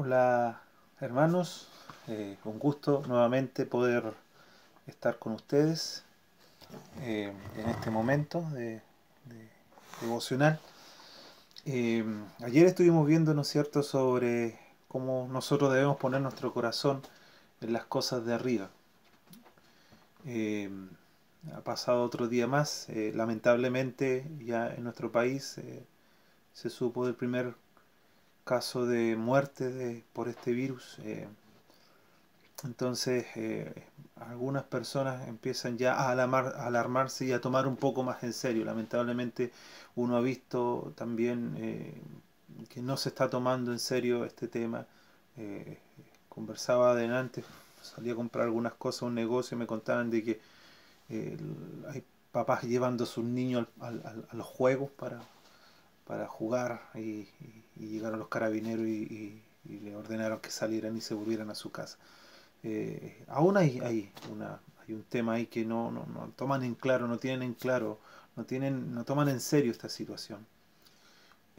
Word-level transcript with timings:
Hola 0.00 0.62
hermanos, 1.00 1.66
eh, 2.06 2.36
un 2.44 2.60
gusto 2.60 3.02
nuevamente 3.08 3.66
poder 3.66 4.14
estar 4.86 5.18
con 5.18 5.32
ustedes 5.32 6.04
eh, 7.00 7.32
en 7.56 7.68
este 7.68 7.90
momento 7.90 8.42
de, 8.52 8.80
de 9.24 9.50
devocional. 10.00 10.60
Eh, 11.66 12.04
ayer 12.44 12.66
estuvimos 12.66 13.08
viendo, 13.08 13.34
¿no 13.34 13.42
es 13.42 13.48
cierto?, 13.48 13.82
sobre 13.82 14.60
cómo 14.86 15.26
nosotros 15.32 15.72
debemos 15.72 15.96
poner 15.96 16.20
nuestro 16.20 16.54
corazón 16.54 17.02
en 17.60 17.72
las 17.72 17.84
cosas 17.84 18.24
de 18.24 18.34
arriba. 18.34 18.70
ha 21.56 21.60
pasado 21.64 22.04
otro 22.04 22.28
día 22.28 22.46
más, 22.46 22.86
lamentablemente 23.14 24.30
ya 24.44 24.72
en 24.72 24.84
nuestro 24.84 25.10
país 25.10 25.60
se 26.52 26.70
supo 26.70 27.04
del 27.04 27.16
primer 27.16 27.56
caso 28.48 28.86
de 28.86 29.14
muerte 29.14 29.70
de, 29.70 30.02
por 30.14 30.26
este 30.26 30.52
virus. 30.52 30.98
Eh, 31.00 31.28
entonces, 32.64 33.26
eh, 33.36 33.84
algunas 34.16 34.64
personas 34.64 35.28
empiezan 35.28 35.76
ya 35.76 35.92
a, 35.92 36.12
alarmarse 36.12 37.26
y 37.26 37.32
a 37.32 37.42
tomar 37.42 37.66
un 37.66 37.76
poco 37.76 38.02
más 38.02 38.22
en 38.22 38.32
serio. 38.32 38.64
Lamentablemente, 38.64 39.52
uno 39.96 40.16
ha 40.16 40.22
visto 40.22 40.94
también 40.96 41.56
eh, 41.58 42.00
que 42.70 42.80
no 42.80 42.96
se 42.96 43.10
está 43.10 43.28
tomando 43.28 43.70
en 43.70 43.78
serio 43.78 44.24
este 44.24 44.48
tema. 44.48 44.86
conversaba 46.28 46.92
adelante, 46.92 47.44
salí 47.82 48.10
a 48.10 48.14
comprar 48.14 48.44
algunas 48.46 48.74
cosas 48.74 49.02
un 49.02 49.14
negocio 49.14 49.56
y 49.56 49.58
me 49.58 49.66
contaban 49.66 50.10
de 50.10 50.24
que 50.24 50.40
hay 51.88 52.02
papás 52.32 52.62
llevando 52.64 53.04
a 53.04 53.06
sus 53.06 53.24
niños 53.24 53.66
a 53.80 54.34
los 54.34 54.46
juegos 54.46 54.90
para, 54.90 55.20
para 56.08 56.26
jugar 56.26 56.80
y, 56.94 57.28
llegaron 57.76 58.18
los 58.18 58.28
carabineros 58.28 58.86
y, 58.86 59.42
le 59.68 59.94
ordenaron 59.94 60.40
que 60.40 60.50
salieran 60.50 60.96
y 60.96 61.02
se 61.02 61.12
volvieran 61.12 61.50
a 61.50 61.54
su 61.54 61.70
casa. 61.70 61.98
Eh, 62.62 63.22
aún 63.28 63.58
hay, 63.58 63.80
hay, 63.80 64.10
una, 64.32 64.60
hay 64.80 64.94
un 64.94 65.02
tema 65.02 65.34
ahí 65.34 65.46
que 65.46 65.66
no, 65.66 65.90
no, 65.90 66.06
no, 66.06 66.32
toman 66.34 66.62
en 66.64 66.74
claro, 66.74 67.06
no 67.06 67.18
tienen 67.18 67.42
en 67.42 67.52
claro, 67.52 68.00
no, 68.34 68.44
tienen, 68.44 68.94
no 68.94 69.04
toman 69.04 69.28
en 69.28 69.40
serio 69.40 69.70
esta 69.70 69.90
situación. 69.90 70.46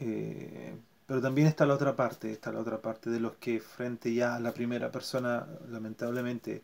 Eh, 0.00 0.74
pero 1.06 1.22
también 1.22 1.46
está 1.46 1.66
la 1.66 1.74
otra 1.74 1.94
parte, 1.94 2.32
está 2.32 2.50
la 2.52 2.60
otra 2.60 2.82
parte 2.82 3.10
de 3.10 3.20
los 3.20 3.34
que 3.36 3.60
frente 3.60 4.12
ya 4.12 4.34
a 4.34 4.40
la 4.40 4.52
primera 4.52 4.90
persona, 4.90 5.46
lamentablemente, 5.68 6.62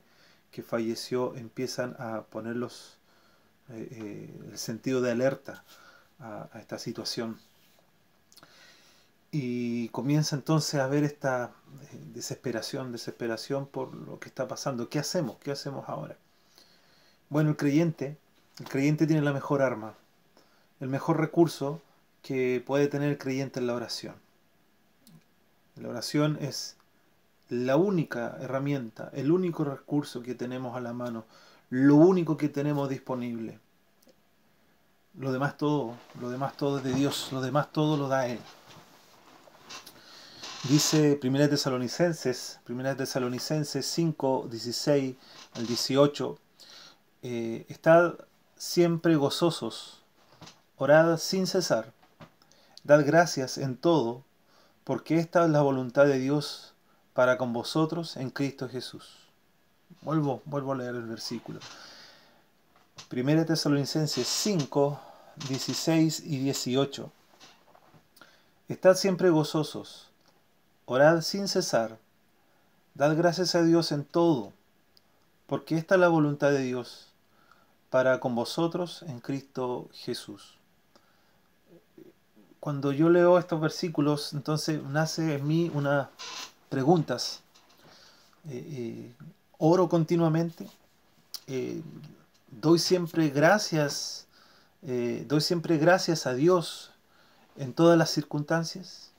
que 0.50 0.64
falleció, 0.64 1.36
empiezan 1.36 1.94
a 2.00 2.22
ponerlos 2.22 2.98
eh, 3.70 4.34
el 4.50 4.58
sentido 4.58 5.00
de 5.00 5.12
alerta 5.12 5.62
a 6.18 6.58
esta 6.58 6.78
situación 6.78 7.38
y 9.38 9.88
comienza 9.90 10.34
entonces 10.34 10.80
a 10.80 10.86
ver 10.86 11.04
esta 11.04 11.52
eh, 11.92 12.00
desesperación, 12.14 12.90
desesperación 12.90 13.66
por 13.66 13.94
lo 13.94 14.18
que 14.18 14.30
está 14.30 14.48
pasando. 14.48 14.88
¿Qué 14.88 14.98
hacemos? 14.98 15.36
¿Qué 15.40 15.50
hacemos 15.50 15.90
ahora? 15.90 16.16
Bueno, 17.28 17.50
el 17.50 17.56
creyente, 17.56 18.16
el 18.58 18.66
creyente 18.66 19.06
tiene 19.06 19.20
la 19.20 19.34
mejor 19.34 19.60
arma, 19.60 19.92
el 20.80 20.88
mejor 20.88 21.20
recurso 21.20 21.82
que 22.22 22.62
puede 22.66 22.88
tener 22.88 23.10
el 23.10 23.18
creyente 23.18 23.60
en 23.60 23.66
la 23.66 23.74
oración. 23.74 24.14
La 25.74 25.90
oración 25.90 26.38
es 26.40 26.76
la 27.50 27.76
única 27.76 28.38
herramienta, 28.40 29.10
el 29.12 29.30
único 29.30 29.64
recurso 29.64 30.22
que 30.22 30.34
tenemos 30.34 30.78
a 30.78 30.80
la 30.80 30.94
mano, 30.94 31.26
lo 31.68 31.96
único 31.96 32.38
que 32.38 32.48
tenemos 32.48 32.88
disponible. 32.88 33.60
Lo 35.18 35.30
demás 35.30 35.58
todo, 35.58 35.94
lo 36.22 36.30
demás 36.30 36.56
todo 36.56 36.78
es 36.78 36.84
de 36.84 36.94
Dios, 36.94 37.28
lo 37.32 37.42
demás 37.42 37.70
todo 37.70 37.98
lo 37.98 38.08
da 38.08 38.28
Él. 38.28 38.40
Dice 40.68 41.20
1 41.22 41.48
Tesalonicenses, 41.48 42.58
1 42.68 42.96
Tesalonicenses 42.96 43.86
5, 43.86 44.48
16 44.50 45.14
al 45.54 45.64
18, 45.64 46.38
eh, 47.22 47.66
estad 47.68 48.14
siempre 48.56 49.14
gozosos, 49.14 50.02
orad 50.76 51.18
sin 51.18 51.46
cesar, 51.46 51.92
dad 52.82 53.04
gracias 53.06 53.58
en 53.58 53.76
todo, 53.76 54.24
porque 54.82 55.18
esta 55.18 55.44
es 55.44 55.50
la 55.50 55.62
voluntad 55.62 56.06
de 56.06 56.18
Dios 56.18 56.74
para 57.12 57.38
con 57.38 57.52
vosotros 57.52 58.16
en 58.16 58.30
Cristo 58.30 58.68
Jesús. 58.68 59.18
Vuelvo, 60.02 60.42
vuelvo 60.46 60.72
a 60.72 60.76
leer 60.76 60.96
el 60.96 61.06
versículo. 61.06 61.60
1 63.12 63.46
Tesalonicenses 63.46 64.26
5, 64.26 65.00
16 65.48 66.24
y 66.26 66.38
18. 66.38 67.12
Estad 68.68 68.96
siempre 68.96 69.30
gozosos 69.30 70.05
Orad 70.88 71.20
sin 71.22 71.48
cesar. 71.48 71.98
Dad 72.94 73.16
gracias 73.16 73.56
a 73.56 73.64
Dios 73.64 73.90
en 73.90 74.04
todo, 74.04 74.52
porque 75.48 75.76
esta 75.76 75.96
es 75.96 76.00
la 76.00 76.06
voluntad 76.06 76.52
de 76.52 76.60
Dios 76.60 77.08
para 77.90 78.20
con 78.20 78.36
vosotros 78.36 79.02
en 79.02 79.18
Cristo 79.18 79.88
Jesús. 79.92 80.54
Cuando 82.60 82.92
yo 82.92 83.10
leo 83.10 83.36
estos 83.36 83.60
versículos, 83.60 84.32
entonces 84.32 84.80
nace 84.84 85.34
en 85.34 85.48
mí 85.48 85.72
unas 85.74 86.06
preguntas. 86.68 87.40
Eh, 88.48 88.64
eh, 88.70 89.14
oro 89.58 89.88
continuamente, 89.88 90.68
eh, 91.48 91.82
doy 92.48 92.78
siempre 92.78 93.28
gracias, 93.30 94.28
doy 94.82 95.40
siempre 95.40 95.78
gracias 95.78 96.28
a 96.28 96.34
Dios 96.34 96.92
en 97.56 97.72
todas 97.72 97.98
las 97.98 98.10
circunstancias 98.10 99.10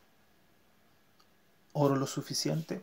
oro 1.74 1.96
lo 1.96 2.08
suficiente? 2.08 2.82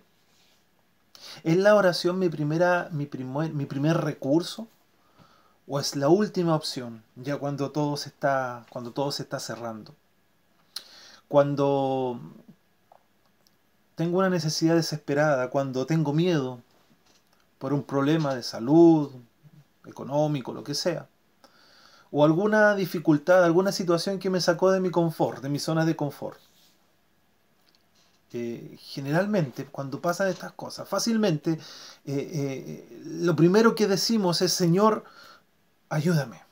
¿Es 1.42 1.56
la 1.56 1.74
oración 1.74 2.18
mi, 2.18 2.28
primera, 2.28 2.88
mi, 2.92 3.06
primer, 3.06 3.52
mi 3.52 3.66
primer 3.66 3.98
recurso? 3.98 4.68
¿O 5.66 5.80
es 5.80 5.96
la 5.96 6.08
última 6.08 6.54
opción, 6.54 7.02
ya 7.16 7.38
cuando 7.38 7.70
todo 7.70 7.96
se 7.96 8.10
está, 8.10 8.66
cuando 8.68 8.92
todo 8.92 9.10
se 9.12 9.22
está 9.22 9.40
cerrando? 9.40 9.94
Cuando 11.26 12.20
tengo 13.94 14.18
una 14.18 14.28
necesidad 14.28 14.74
desesperada, 14.74 15.48
cuando 15.48 15.86
tengo 15.86 16.12
miedo 16.12 16.60
por 17.58 17.72
un 17.72 17.82
problema 17.82 18.34
de 18.34 18.42
salud, 18.42 19.10
económico, 19.86 20.52
lo 20.52 20.64
que 20.64 20.74
sea, 20.74 21.08
o 22.10 22.24
alguna 22.24 22.74
dificultad, 22.74 23.42
alguna 23.42 23.72
situación 23.72 24.18
que 24.18 24.30
me 24.30 24.42
sacó 24.42 24.70
de 24.70 24.80
mi 24.80 24.90
confort, 24.90 25.42
de 25.42 25.48
mi 25.48 25.58
zona 25.58 25.86
de 25.86 25.96
confort 25.96 26.38
generalmente 28.78 29.66
cuando 29.66 30.00
pasan 30.00 30.28
estas 30.28 30.52
cosas, 30.52 30.88
fácilmente 30.88 31.52
eh, 31.52 31.58
eh, 32.06 33.02
lo 33.04 33.36
primero 33.36 33.74
que 33.74 33.86
decimos 33.86 34.42
es, 34.42 34.52
Señor, 34.52 35.04
ayúdame. 35.88 36.42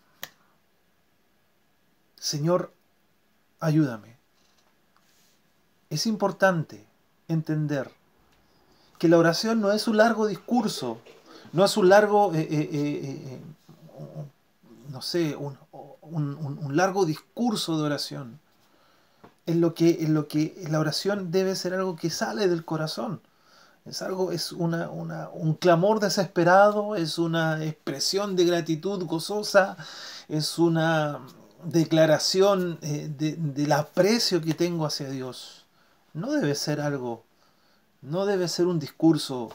Señor, 2.17 2.73
ayúdame. 3.59 4.17
Es 5.91 6.07
importante 6.07 6.87
entender 7.27 7.91
que 8.99 9.09
la 9.09 9.19
oración 9.19 9.61
no 9.61 9.73
es 9.73 9.89
un 9.89 9.97
largo 9.97 10.29
discurso, 10.29 11.01
no 11.53 11.65
es 11.65 11.77
un 11.77 11.89
largo, 11.89 12.31
eh, 12.35 13.41
no 14.89 15.03
sé, 15.03 15.37
un 15.37 16.77
largo 16.77 17.05
discurso 17.05 17.77
de 17.77 17.85
oración 17.85 18.42
en 19.47 19.61
lo 19.61 19.75
que, 19.75 19.99
en 20.01 20.15
lo 20.15 20.29
que 20.29 20.55
la 20.71 20.79
oración 20.81 21.31
debe 21.31 21.57
ser 21.57 21.75
algo 21.75 21.97
que 21.97 22.11
sale 22.11 22.49
del 22.49 22.65
corazón. 22.65 23.21
Es 23.85 24.01
algo, 24.01 24.31
es 24.31 24.53
una, 24.53 24.89
un 24.89 25.55
clamor 25.55 25.99
desesperado, 25.99 26.95
es 26.95 27.19
una 27.19 27.65
expresión 27.65 28.37
de 28.37 28.45
gratitud 28.45 29.05
gozosa, 29.07 29.77
es 30.29 30.59
una 30.59 31.21
declaración 31.65 32.79
eh, 32.83 33.09
del 33.11 33.73
aprecio 33.73 34.41
que 34.41 34.55
tengo 34.55 34.87
hacia 34.87 35.11
Dios. 35.11 35.67
No 36.15 36.33
debe 36.33 36.55
ser 36.55 36.81
algo, 36.81 37.25
no 38.03 38.25
debe 38.25 38.47
ser 38.47 38.67
un 38.67 38.79
discurso 38.79 39.51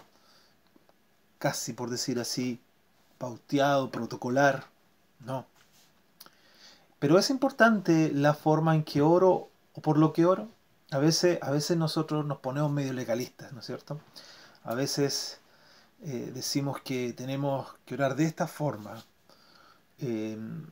casi 1.37 1.73
por 1.73 1.89
decir 1.89 2.19
así, 2.19 2.59
pauteado, 3.17 3.91
protocolar, 3.91 4.65
no. 5.19 5.45
Pero 6.99 7.19
es 7.19 7.29
importante 7.29 8.11
la 8.11 8.33
forma 8.33 8.73
en 8.75 8.83
que 8.83 9.01
oro 9.01 9.49
o 9.77 9.81
por 9.81 9.97
lo 9.97 10.11
que 10.11 10.25
oro. 10.25 10.49
A 10.91 10.97
veces, 10.97 11.39
a 11.41 11.51
veces 11.51 11.77
nosotros 11.77 12.25
nos 12.25 12.39
ponemos 12.39 12.71
medio 12.71 12.93
legalistas, 12.93 13.53
¿no 13.53 13.59
es 13.59 13.65
cierto? 13.65 13.99
A 14.63 14.73
veces 14.73 15.39
eh, 16.01 16.31
decimos 16.33 16.81
que 16.81 17.13
tenemos 17.13 17.75
que 17.85 17.95
orar 17.95 18.15
de 18.15 18.25
esta 18.25 18.47
forma. 18.47 19.03
Em, 19.99 20.65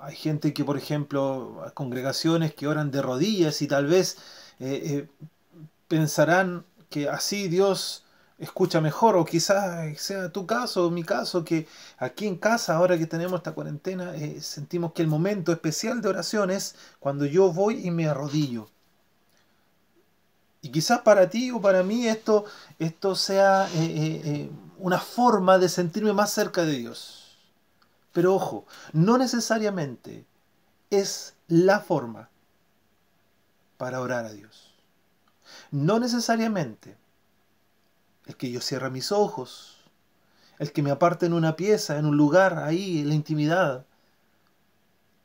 hay 0.00 0.16
gente 0.16 0.54
que, 0.54 0.64
por 0.64 0.76
ejemplo, 0.76 1.64
congregaciones 1.74 2.54
que 2.54 2.66
oran 2.66 2.90
de 2.90 3.02
rodillas 3.02 3.62
y 3.62 3.68
tal 3.68 3.86
vez 3.86 4.18
eh, 4.60 4.80
eh, 4.84 5.08
pensarán 5.88 6.64
que 6.90 7.08
así 7.08 7.48
Dios 7.48 8.04
escucha 8.42 8.80
mejor, 8.80 9.16
o 9.16 9.24
quizás 9.24 10.00
sea 10.00 10.30
tu 10.32 10.46
caso 10.46 10.86
o 10.86 10.90
mi 10.90 11.04
caso, 11.04 11.44
que 11.44 11.68
aquí 11.98 12.26
en 12.26 12.36
casa, 12.36 12.74
ahora 12.74 12.98
que 12.98 13.06
tenemos 13.06 13.38
esta 13.38 13.52
cuarentena, 13.52 14.16
eh, 14.16 14.40
sentimos 14.40 14.92
que 14.92 15.02
el 15.02 15.08
momento 15.08 15.52
especial 15.52 16.02
de 16.02 16.08
oración 16.08 16.50
es 16.50 16.74
cuando 16.98 17.24
yo 17.24 17.52
voy 17.52 17.86
y 17.86 17.92
me 17.92 18.08
arrodillo. 18.08 18.68
Y 20.60 20.70
quizás 20.70 21.00
para 21.02 21.30
ti 21.30 21.52
o 21.52 21.60
para 21.60 21.84
mí 21.84 22.08
esto, 22.08 22.44
esto 22.80 23.14
sea 23.14 23.68
eh, 23.74 24.22
eh, 24.24 24.50
una 24.78 24.98
forma 24.98 25.58
de 25.58 25.68
sentirme 25.68 26.12
más 26.12 26.32
cerca 26.32 26.64
de 26.64 26.72
Dios. 26.72 27.38
Pero 28.12 28.34
ojo, 28.34 28.66
no 28.92 29.18
necesariamente 29.18 30.26
es 30.90 31.34
la 31.46 31.80
forma 31.80 32.28
para 33.76 34.00
orar 34.00 34.24
a 34.24 34.32
Dios. 34.32 34.74
No 35.70 35.98
necesariamente 35.98 36.96
el 38.26 38.36
que 38.36 38.50
yo 38.50 38.60
cierre 38.60 38.90
mis 38.90 39.12
ojos, 39.12 39.78
el 40.58 40.72
que 40.72 40.82
me 40.82 40.90
aparte 40.90 41.26
en 41.26 41.32
una 41.32 41.56
pieza, 41.56 41.98
en 41.98 42.06
un 42.06 42.16
lugar, 42.16 42.58
ahí, 42.58 43.00
en 43.00 43.08
la 43.08 43.14
intimidad, 43.14 43.84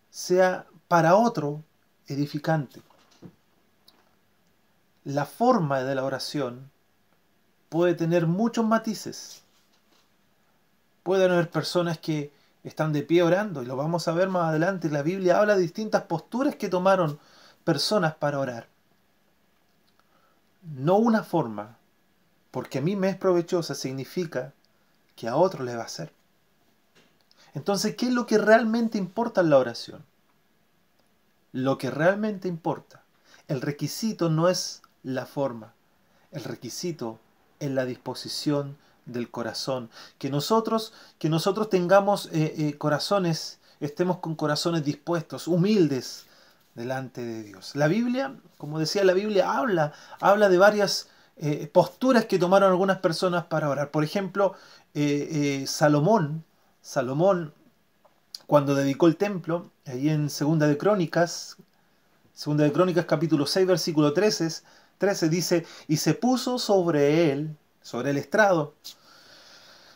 sea 0.09 0.65
para 0.87 1.15
otro 1.15 1.63
edificante 2.07 2.81
la 5.07 5.25
forma 5.25 5.83
de 5.83 5.95
la 5.95 6.03
oración 6.03 6.69
puede 7.69 7.93
tener 7.93 8.27
muchos 8.27 8.65
matices. 8.65 9.41
Pueden 11.03 11.31
haber 11.31 11.49
personas 11.49 11.97
que 11.97 12.33
están 12.65 12.91
de 12.91 13.03
pie 13.03 13.23
orando, 13.23 13.63
y 13.63 13.65
lo 13.65 13.77
vamos 13.77 14.09
a 14.09 14.11
ver 14.11 14.27
más 14.27 14.49
adelante. 14.49 14.89
La 14.89 15.03
Biblia 15.03 15.39
habla 15.39 15.55
de 15.55 15.61
distintas 15.61 16.03
posturas 16.03 16.57
que 16.57 16.67
tomaron 16.67 17.19
personas 17.63 18.15
para 18.15 18.37
orar. 18.37 18.67
No 20.61 20.97
una 20.97 21.23
forma, 21.23 21.76
porque 22.57 22.79
a 22.79 22.81
mí 22.81 22.95
me 22.95 23.07
es 23.07 23.15
provechosa, 23.15 23.75
significa 23.75 24.51
que 25.15 25.27
a 25.27 25.35
otro 25.35 25.63
le 25.63 25.75
va 25.75 25.83
a 25.83 25.87
ser. 25.87 26.11
Entonces, 27.53 27.95
¿qué 27.95 28.07
es 28.07 28.11
lo 28.11 28.25
que 28.25 28.39
realmente 28.39 28.97
importa 28.97 29.41
en 29.41 29.51
la 29.51 29.59
oración? 29.59 30.03
Lo 31.51 31.77
que 31.77 31.91
realmente 31.91 32.47
importa. 32.47 33.03
El 33.47 33.61
requisito 33.61 34.31
no 34.31 34.49
es 34.49 34.81
la 35.03 35.27
forma. 35.27 35.75
El 36.31 36.45
requisito 36.45 37.19
es 37.59 37.69
la 37.69 37.85
disposición 37.85 38.75
del 39.05 39.29
corazón. 39.29 39.91
Que 40.17 40.31
nosotros, 40.31 40.93
que 41.19 41.29
nosotros 41.29 41.69
tengamos 41.69 42.25
eh, 42.33 42.55
eh, 42.57 42.77
corazones, 42.79 43.59
estemos 43.79 44.17
con 44.17 44.33
corazones 44.33 44.83
dispuestos, 44.83 45.47
humildes 45.47 46.25
delante 46.73 47.23
de 47.23 47.43
Dios. 47.43 47.75
La 47.75 47.87
Biblia, 47.87 48.35
como 48.57 48.79
decía 48.79 49.03
la 49.03 49.13
Biblia, 49.13 49.55
habla, 49.55 49.93
habla 50.19 50.49
de 50.49 50.57
varias 50.57 51.09
eh, 51.39 51.69
posturas 51.71 52.25
que 52.25 52.39
tomaron 52.39 52.71
algunas 52.71 52.99
personas 52.99 53.45
para 53.45 53.69
orar. 53.69 53.91
Por 53.91 54.03
ejemplo, 54.03 54.55
Salomón, 55.65 56.43
Salomón, 56.81 57.53
cuando 58.47 58.73
dedicó 58.73 59.07
el 59.07 59.17
templo, 59.17 59.69
ahí 59.85 60.09
en 60.09 60.29
Segunda 60.29 60.67
de 60.67 60.77
Crónicas, 60.77 61.57
Segunda 62.33 62.63
de 62.63 62.71
Crónicas 62.71 63.05
capítulo 63.05 63.45
6, 63.45 63.67
versículo 63.67 64.13
13, 64.13 64.63
13 64.97 65.29
dice, 65.29 65.65
y 65.87 65.97
se 65.97 66.13
puso 66.13 66.59
sobre 66.59 67.31
él, 67.31 67.55
sobre 67.81 68.11
el 68.11 68.17
estrado, 68.17 68.73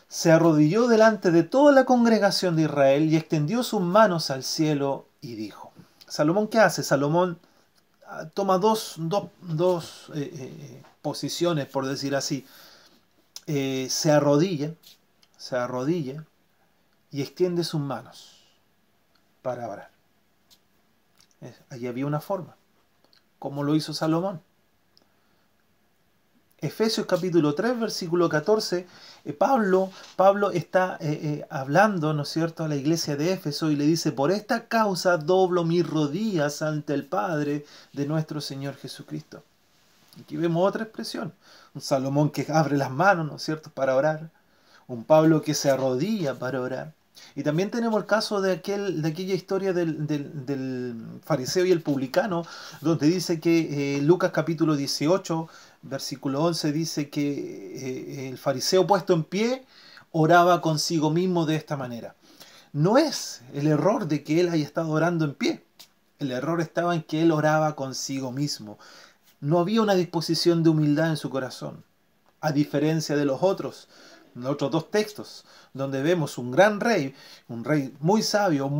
se 0.08 0.30
arrodilló 0.30 0.88
delante 0.88 1.30
de 1.30 1.42
toda 1.42 1.72
la 1.72 1.84
congregación 1.84 2.54
de 2.56 2.64
Israel 2.64 3.04
y 3.04 3.16
extendió 3.16 3.62
sus 3.62 3.80
manos 3.80 4.30
al 4.30 4.42
cielo 4.42 5.06
y 5.20 5.36
dijo, 5.36 5.72
Salomón, 6.06 6.48
¿qué 6.48 6.58
hace? 6.58 6.82
Salomón 6.82 7.38
ah, 8.06 8.26
toma 8.34 8.58
dos, 8.58 8.96
dos, 8.98 10.10
eh, 10.14 10.30
eh, 10.34 10.82
posiciones, 11.02 11.66
por 11.66 11.86
decir 11.86 12.14
así. 12.14 12.46
Eh, 13.46 13.88
se 13.90 14.12
arrodilla, 14.12 14.74
se 15.36 15.56
arrodilla 15.56 16.24
y 17.10 17.22
extiende 17.22 17.64
sus 17.64 17.80
manos 17.80 18.44
para 19.42 19.68
orar. 19.68 19.90
Allí 21.70 21.88
había 21.88 22.06
una 22.06 22.20
forma, 22.20 22.56
como 23.40 23.64
lo 23.64 23.74
hizo 23.74 23.92
Salomón. 23.92 24.40
Efesios 26.58 27.08
capítulo 27.08 27.56
3, 27.56 27.80
versículo 27.80 28.28
14, 28.28 28.86
eh, 29.24 29.32
Pablo, 29.32 29.90
Pablo 30.14 30.52
está 30.52 30.96
eh, 31.00 31.44
hablando, 31.50 32.14
¿no 32.14 32.22
es 32.22 32.28
cierto?, 32.28 32.62
a 32.62 32.68
la 32.68 32.76
iglesia 32.76 33.16
de 33.16 33.32
Éfeso 33.32 33.72
y 33.72 33.76
le 33.76 33.84
dice, 33.84 34.12
por 34.12 34.30
esta 34.30 34.68
causa 34.68 35.16
doblo 35.16 35.64
mis 35.64 35.84
rodillas 35.84 36.62
ante 36.62 36.94
el 36.94 37.04
Padre 37.04 37.66
de 37.92 38.06
nuestro 38.06 38.40
Señor 38.40 38.76
Jesucristo. 38.76 39.42
Aquí 40.20 40.36
vemos 40.36 40.68
otra 40.68 40.84
expresión, 40.84 41.32
un 41.74 41.80
Salomón 41.80 42.30
que 42.30 42.46
abre 42.50 42.76
las 42.76 42.90
manos, 42.90 43.26
¿no 43.26 43.36
es 43.36 43.42
cierto?, 43.42 43.70
para 43.70 43.96
orar, 43.96 44.30
un 44.86 45.04
Pablo 45.04 45.42
que 45.42 45.54
se 45.54 45.70
arrodilla 45.70 46.38
para 46.38 46.60
orar. 46.60 46.94
Y 47.34 47.42
también 47.42 47.70
tenemos 47.70 48.00
el 48.00 48.06
caso 48.06 48.40
de, 48.40 48.52
aquel, 48.52 49.00
de 49.00 49.08
aquella 49.08 49.34
historia 49.34 49.72
del, 49.72 51.20
fariseo 51.24 51.64
y 51.64 51.70
el 51.70 51.82
publicano, 51.82 52.44
donde 52.80 53.06
dice 53.06 53.40
que 53.40 54.00
Lucas 54.02 54.32
capítulo 54.32 54.76
18, 54.76 55.48
versículo 55.82 56.42
11 56.44 56.72
dice 56.72 57.10
que 57.10 58.26
eh, 58.26 58.28
el 58.28 58.38
fariseo 58.38 58.86
puesto 58.86 59.14
en 59.14 59.24
pie 59.24 59.64
oraba 60.10 60.60
consigo 60.60 61.10
mismo 61.10 61.46
de 61.46 61.56
esta 61.56 61.76
manera. 61.76 62.14
No 62.72 62.98
es 62.98 63.42
el 63.54 63.66
error 63.66 64.08
de 64.08 64.22
que 64.24 64.40
él 64.40 64.48
haya 64.48 64.64
estado 64.64 64.90
orando 64.90 65.24
en 65.24 65.34
pie. 65.34 65.64
El 66.18 66.30
error 66.30 66.60
estaba 66.60 66.94
en 66.94 67.02
que 67.02 67.22
él 67.22 67.32
oraba 67.32 67.74
consigo 67.74 68.30
mismo. 68.30 68.78
No 69.42 69.58
había 69.58 69.82
una 69.82 69.96
disposición 69.96 70.62
de 70.62 70.70
humildad 70.70 71.10
en 71.10 71.16
su 71.16 71.28
corazón. 71.28 71.82
A 72.40 72.52
diferencia 72.52 73.16
de 73.16 73.24
los 73.24 73.42
otros, 73.42 73.88
los 74.36 74.52
otros 74.52 74.70
dos 74.70 74.88
textos, 74.92 75.44
donde 75.74 76.00
vemos 76.00 76.38
un 76.38 76.52
gran 76.52 76.78
rey, 76.78 77.12
un 77.48 77.64
rey 77.64 77.92
muy 77.98 78.22
sabio, 78.22 78.70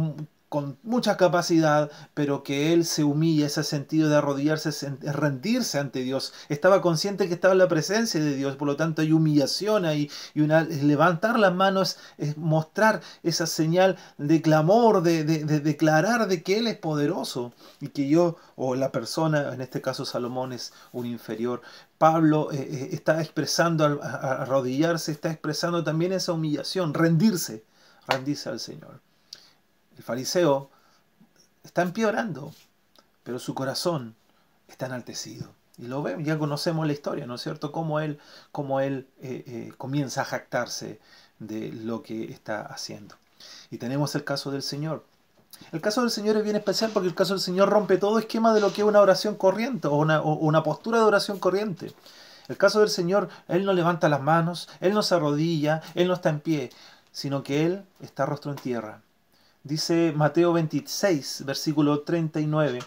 con 0.53 0.77
mucha 0.83 1.17
capacidad, 1.17 1.91
pero 2.13 2.43
que 2.43 2.75
él 2.75 2.85
se 2.85 3.05
humilla, 3.05 3.47
ese 3.47 3.65
sentido 3.65 4.11
de 4.11 4.17
arrodillarse, 4.17 4.71
rendirse 5.01 5.79
ante 5.79 6.01
Dios. 6.01 6.35
Estaba 6.51 6.83
consciente 6.83 7.27
que 7.27 7.33
estaba 7.33 7.53
en 7.53 7.59
la 7.59 7.69
presencia 7.69 8.21
de 8.21 8.37
Dios, 8.37 8.57
por 8.57 8.69
lo 8.69 8.77
tanto 8.77 9.01
hay 9.01 9.13
humillación 9.13 9.87
ahí, 9.87 10.11
y 10.35 10.43
levantar 10.43 11.39
las 11.39 11.55
manos 11.55 11.97
es 12.19 12.37
mostrar 12.37 13.01
esa 13.23 13.47
señal 13.47 13.97
de 14.19 14.43
clamor, 14.43 15.03
de, 15.03 15.25
declarar 15.25 16.29
de 16.29 16.43
que 16.43 16.59
Él 16.59 16.67
es 16.67 16.77
poderoso 16.77 17.55
y 17.81 17.89
que 17.89 18.11
yo, 18.11 18.37
o 18.55 18.75
la 18.75 18.93
persona, 18.93 19.55
en 19.55 19.63
este 19.63 19.81
caso 19.81 20.05
Salomón, 20.05 20.53
es 20.53 20.75
un 20.93 21.07
inferior. 21.07 21.63
Pablo 21.97 22.53
eh, 22.53 22.59
eh, 22.61 22.89
está 22.93 23.23
expresando 23.23 23.87
al 23.87 24.01
arrodillarse, 24.03 25.13
está 25.13 25.31
expresando 25.31 25.83
también 25.83 26.13
esa 26.13 26.35
humillación, 26.35 26.93
rendirse, 26.93 27.65
rendirse 28.07 28.51
al 28.51 28.61
Señor. 28.61 29.01
El 29.97 30.03
fariseo 30.03 30.71
está 31.63 31.83
empeorando, 31.83 32.53
pero 33.23 33.39
su 33.39 33.55
corazón 33.55 34.15
está 34.69 34.87
enaltecido. 34.87 35.51
Y 35.79 35.87
lo 35.87 36.03
vemos, 36.03 36.25
ya 36.25 36.39
conocemos 36.39 36.87
la 36.87 36.93
historia, 36.93 37.27
¿no 37.27 37.37
es 37.37 37.43
cierto? 37.43 37.73
Cómo 37.73 38.01
él, 38.01 38.19
cómo 38.53 38.81
él 38.81 39.09
eh, 39.21 39.45
eh, 39.47 39.73
comienza 39.79 40.23
a 40.23 40.25
jactarse 40.25 41.01
de 41.39 41.73
lo 41.73 42.03
que 42.03 42.25
está 42.25 42.63
haciendo. 42.63 43.17
Y 43.71 43.79
tenemos 43.79 44.15
el 44.15 44.25
caso 44.25 44.51
del 44.51 44.63
Señor. 44.63 45.05
El 45.73 45.81
caso 45.81 46.01
del 46.01 46.11
Señor 46.11 46.37
es 46.37 46.45
bien 46.45 46.57
especial 46.57 46.91
porque 46.93 47.09
el 47.09 47.15
caso 47.15 47.35
del 47.35 47.41
Señor 47.41 47.69
rompe 47.69 47.99
todo 47.99 48.19
esquema 48.19 48.55
de 48.55 48.61
lo 48.61 48.73
que 48.73 48.83
es 48.83 48.87
una 48.87 49.01
oración 49.01 49.35
corriente 49.37 49.89
o 49.89 49.97
una, 49.97 50.21
o 50.23 50.35
una 50.35 50.63
postura 50.63 50.99
de 50.99 51.05
oración 51.05 51.39
corriente. 51.39 51.93
El 52.49 52.57
caso 52.57 52.81
del 52.81 52.91
Señor, 52.91 53.29
Él 53.49 53.65
no 53.65 53.73
levanta 53.73 54.09
las 54.09 54.21
manos, 54.21 54.69
Él 54.81 54.95
no 54.95 55.03
se 55.03 55.15
arrodilla, 55.15 55.81
Él 55.95 56.09
no 56.09 56.15
está 56.15 56.31
en 56.31 56.41
pie, 56.41 56.71
sino 57.13 57.43
que 57.43 57.65
Él 57.65 57.85
está 58.01 58.27
rostro 58.27 58.51
en 58.51 58.59
tierra 58.59 59.01
Dice 59.65 60.13
Mateo 60.17 60.53
26, 60.53 61.45
versículo 61.47 62.01
39. 62.01 62.81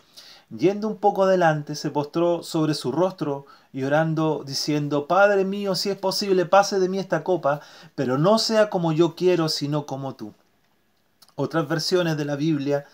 Yendo 0.50 0.90
un 0.90 0.98
poco 0.98 1.24
adelante, 1.24 1.74
se 1.76 1.90
postró 1.90 2.44
sobre 2.44 2.74
su 2.74 2.92
rostro 2.92 3.46
y 3.72 3.84
orando, 3.84 4.44
diciendo, 4.46 5.08
Padre 5.08 5.46
mío, 5.46 5.76
si 5.76 5.90
es 5.90 5.98
posible, 5.98 6.46
pase 6.46 6.80
de 6.80 6.90
mí 6.90 7.00
esta 7.00 7.24
copa, 7.24 7.62
pero 7.96 8.18
no 8.18 8.40
sea 8.40 8.70
como 8.70 8.92
yo 8.92 9.16
quiero, 9.16 9.48
sino 9.48 9.86
como 9.86 10.16
tú. 10.16 10.34
Otras 11.36 11.68
versiones 11.68 12.18
de 12.18 12.26
la 12.26 12.36
Biblia 12.36 12.86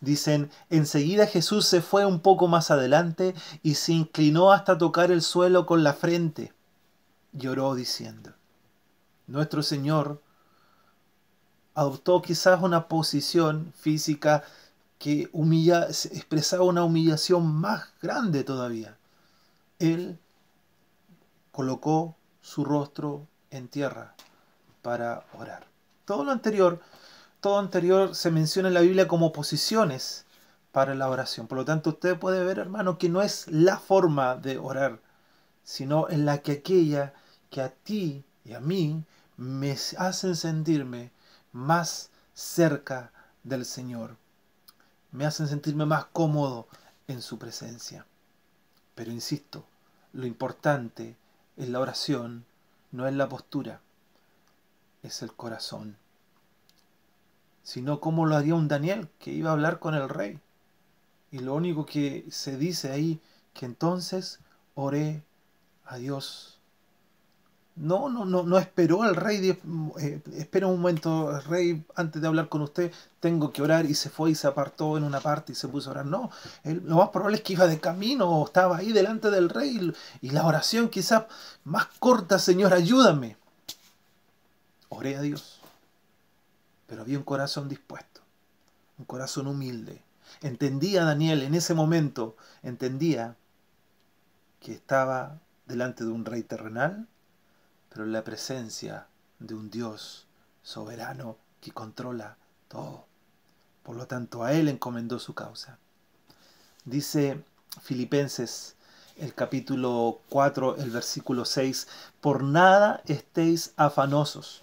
dicen, 0.00 0.50
enseguida 0.68 1.26
Jesús 1.26 1.66
se 1.66 1.80
fue 1.80 2.04
un 2.04 2.20
poco 2.20 2.46
más 2.46 2.70
adelante 2.70 3.34
y 3.62 3.74
se 3.74 3.92
inclinó 3.92 4.52
hasta 4.52 4.76
tocar 4.76 5.10
el 5.10 5.22
suelo 5.22 5.64
con 5.64 5.82
la 5.82 5.94
frente. 5.94 6.52
Lloró 7.32 7.74
diciendo, 7.74 8.32
Nuestro 9.26 9.62
Señor 9.62 10.20
adoptó 11.80 12.20
quizás 12.20 12.62
una 12.62 12.88
posición 12.88 13.72
física 13.74 14.44
que 14.98 15.30
humilla, 15.32 15.86
expresaba 15.86 16.64
una 16.64 16.84
humillación 16.84 17.46
más 17.46 17.88
grande 18.02 18.44
todavía. 18.44 18.98
Él 19.78 20.18
colocó 21.52 22.16
su 22.42 22.66
rostro 22.66 23.26
en 23.50 23.68
tierra 23.68 24.14
para 24.82 25.24
orar. 25.32 25.66
Todo 26.04 26.22
lo 26.24 26.32
anterior, 26.32 26.82
todo 27.40 27.58
anterior 27.58 28.14
se 28.14 28.30
menciona 28.30 28.68
en 28.68 28.74
la 28.74 28.82
Biblia 28.82 29.08
como 29.08 29.32
posiciones 29.32 30.26
para 30.72 30.94
la 30.94 31.08
oración. 31.08 31.46
Por 31.46 31.56
lo 31.56 31.64
tanto, 31.64 31.90
usted 31.90 32.18
puede 32.18 32.44
ver, 32.44 32.58
hermano, 32.58 32.98
que 32.98 33.08
no 33.08 33.22
es 33.22 33.48
la 33.48 33.78
forma 33.78 34.36
de 34.36 34.58
orar, 34.58 35.00
sino 35.64 36.10
en 36.10 36.26
la 36.26 36.42
que 36.42 36.52
aquella 36.52 37.14
que 37.48 37.62
a 37.62 37.70
ti 37.70 38.22
y 38.44 38.52
a 38.52 38.60
mí 38.60 39.02
me 39.38 39.74
hacen 39.96 40.36
sentirme 40.36 41.10
más 41.52 42.10
cerca 42.34 43.12
del 43.42 43.64
Señor. 43.64 44.16
Me 45.12 45.26
hacen 45.26 45.48
sentirme 45.48 45.86
más 45.86 46.06
cómodo 46.06 46.68
en 47.08 47.22
su 47.22 47.38
presencia. 47.38 48.06
Pero 48.94 49.10
insisto, 49.10 49.64
lo 50.12 50.26
importante 50.26 51.16
en 51.56 51.72
la 51.72 51.80
oración 51.80 52.44
no 52.92 53.06
es 53.06 53.14
la 53.14 53.28
postura, 53.28 53.80
es 55.02 55.22
el 55.22 55.32
corazón. 55.32 55.96
Sino 57.62 58.00
como 58.00 58.26
lo 58.26 58.36
haría 58.36 58.54
un 58.54 58.68
Daniel 58.68 59.08
que 59.18 59.32
iba 59.32 59.50
a 59.50 59.52
hablar 59.52 59.78
con 59.78 59.94
el 59.94 60.08
rey. 60.08 60.40
Y 61.30 61.38
lo 61.38 61.54
único 61.54 61.86
que 61.86 62.26
se 62.30 62.56
dice 62.56 62.90
ahí, 62.90 63.20
que 63.54 63.66
entonces 63.66 64.40
oré 64.74 65.22
a 65.84 65.96
Dios 65.96 66.59
no, 67.80 68.10
no, 68.10 68.26
no, 68.26 68.42
no 68.42 68.58
esperó 68.58 69.02
al 69.02 69.16
rey, 69.16 69.58
eh, 69.98 70.20
espera 70.36 70.66
un 70.66 70.80
momento, 70.80 71.40
rey, 71.48 71.82
antes 71.94 72.20
de 72.20 72.28
hablar 72.28 72.50
con 72.50 72.60
usted, 72.60 72.92
tengo 73.20 73.52
que 73.52 73.62
orar 73.62 73.86
y 73.86 73.94
se 73.94 74.10
fue 74.10 74.32
y 74.32 74.34
se 74.34 74.46
apartó 74.46 74.98
en 74.98 75.04
una 75.04 75.20
parte 75.20 75.52
y 75.52 75.54
se 75.54 75.66
puso 75.66 75.88
a 75.88 75.92
orar. 75.92 76.06
No, 76.06 76.30
lo 76.64 76.96
más 76.96 77.08
probable 77.08 77.38
es 77.38 77.42
que 77.42 77.54
iba 77.54 77.66
de 77.66 77.80
camino 77.80 78.28
o 78.28 78.44
estaba 78.44 78.76
ahí 78.76 78.92
delante 78.92 79.30
del 79.30 79.48
rey 79.48 79.94
y, 80.20 80.26
y 80.26 80.30
la 80.30 80.46
oración 80.46 80.90
quizás 80.90 81.24
más 81.64 81.86
corta, 81.98 82.38
Señor, 82.38 82.74
ayúdame. 82.74 83.38
Oré 84.90 85.16
a 85.16 85.22
Dios, 85.22 85.60
pero 86.86 87.00
había 87.00 87.16
un 87.16 87.24
corazón 87.24 87.66
dispuesto, 87.68 88.20
un 88.98 89.06
corazón 89.06 89.46
humilde. 89.46 90.02
Entendía 90.42 91.04
Daniel 91.04 91.42
en 91.42 91.54
ese 91.54 91.72
momento, 91.72 92.36
entendía 92.62 93.36
que 94.60 94.72
estaba 94.72 95.38
delante 95.66 96.04
de 96.04 96.10
un 96.10 96.26
rey 96.26 96.42
terrenal 96.42 97.08
pero 97.90 98.04
en 98.04 98.12
la 98.12 98.24
presencia 98.24 99.06
de 99.38 99.54
un 99.54 99.70
Dios 99.70 100.26
soberano 100.62 101.36
que 101.60 101.72
controla 101.72 102.36
todo. 102.68 103.06
Por 103.82 103.96
lo 103.96 104.06
tanto, 104.06 104.44
a 104.44 104.52
Él 104.52 104.68
encomendó 104.68 105.18
su 105.18 105.34
causa. 105.34 105.78
Dice 106.84 107.42
Filipenses 107.82 108.76
el 109.18 109.34
capítulo 109.34 110.20
4, 110.30 110.76
el 110.78 110.90
versículo 110.90 111.44
6, 111.44 111.88
por 112.20 112.42
nada 112.42 113.02
estéis 113.06 113.72
afanosos, 113.76 114.62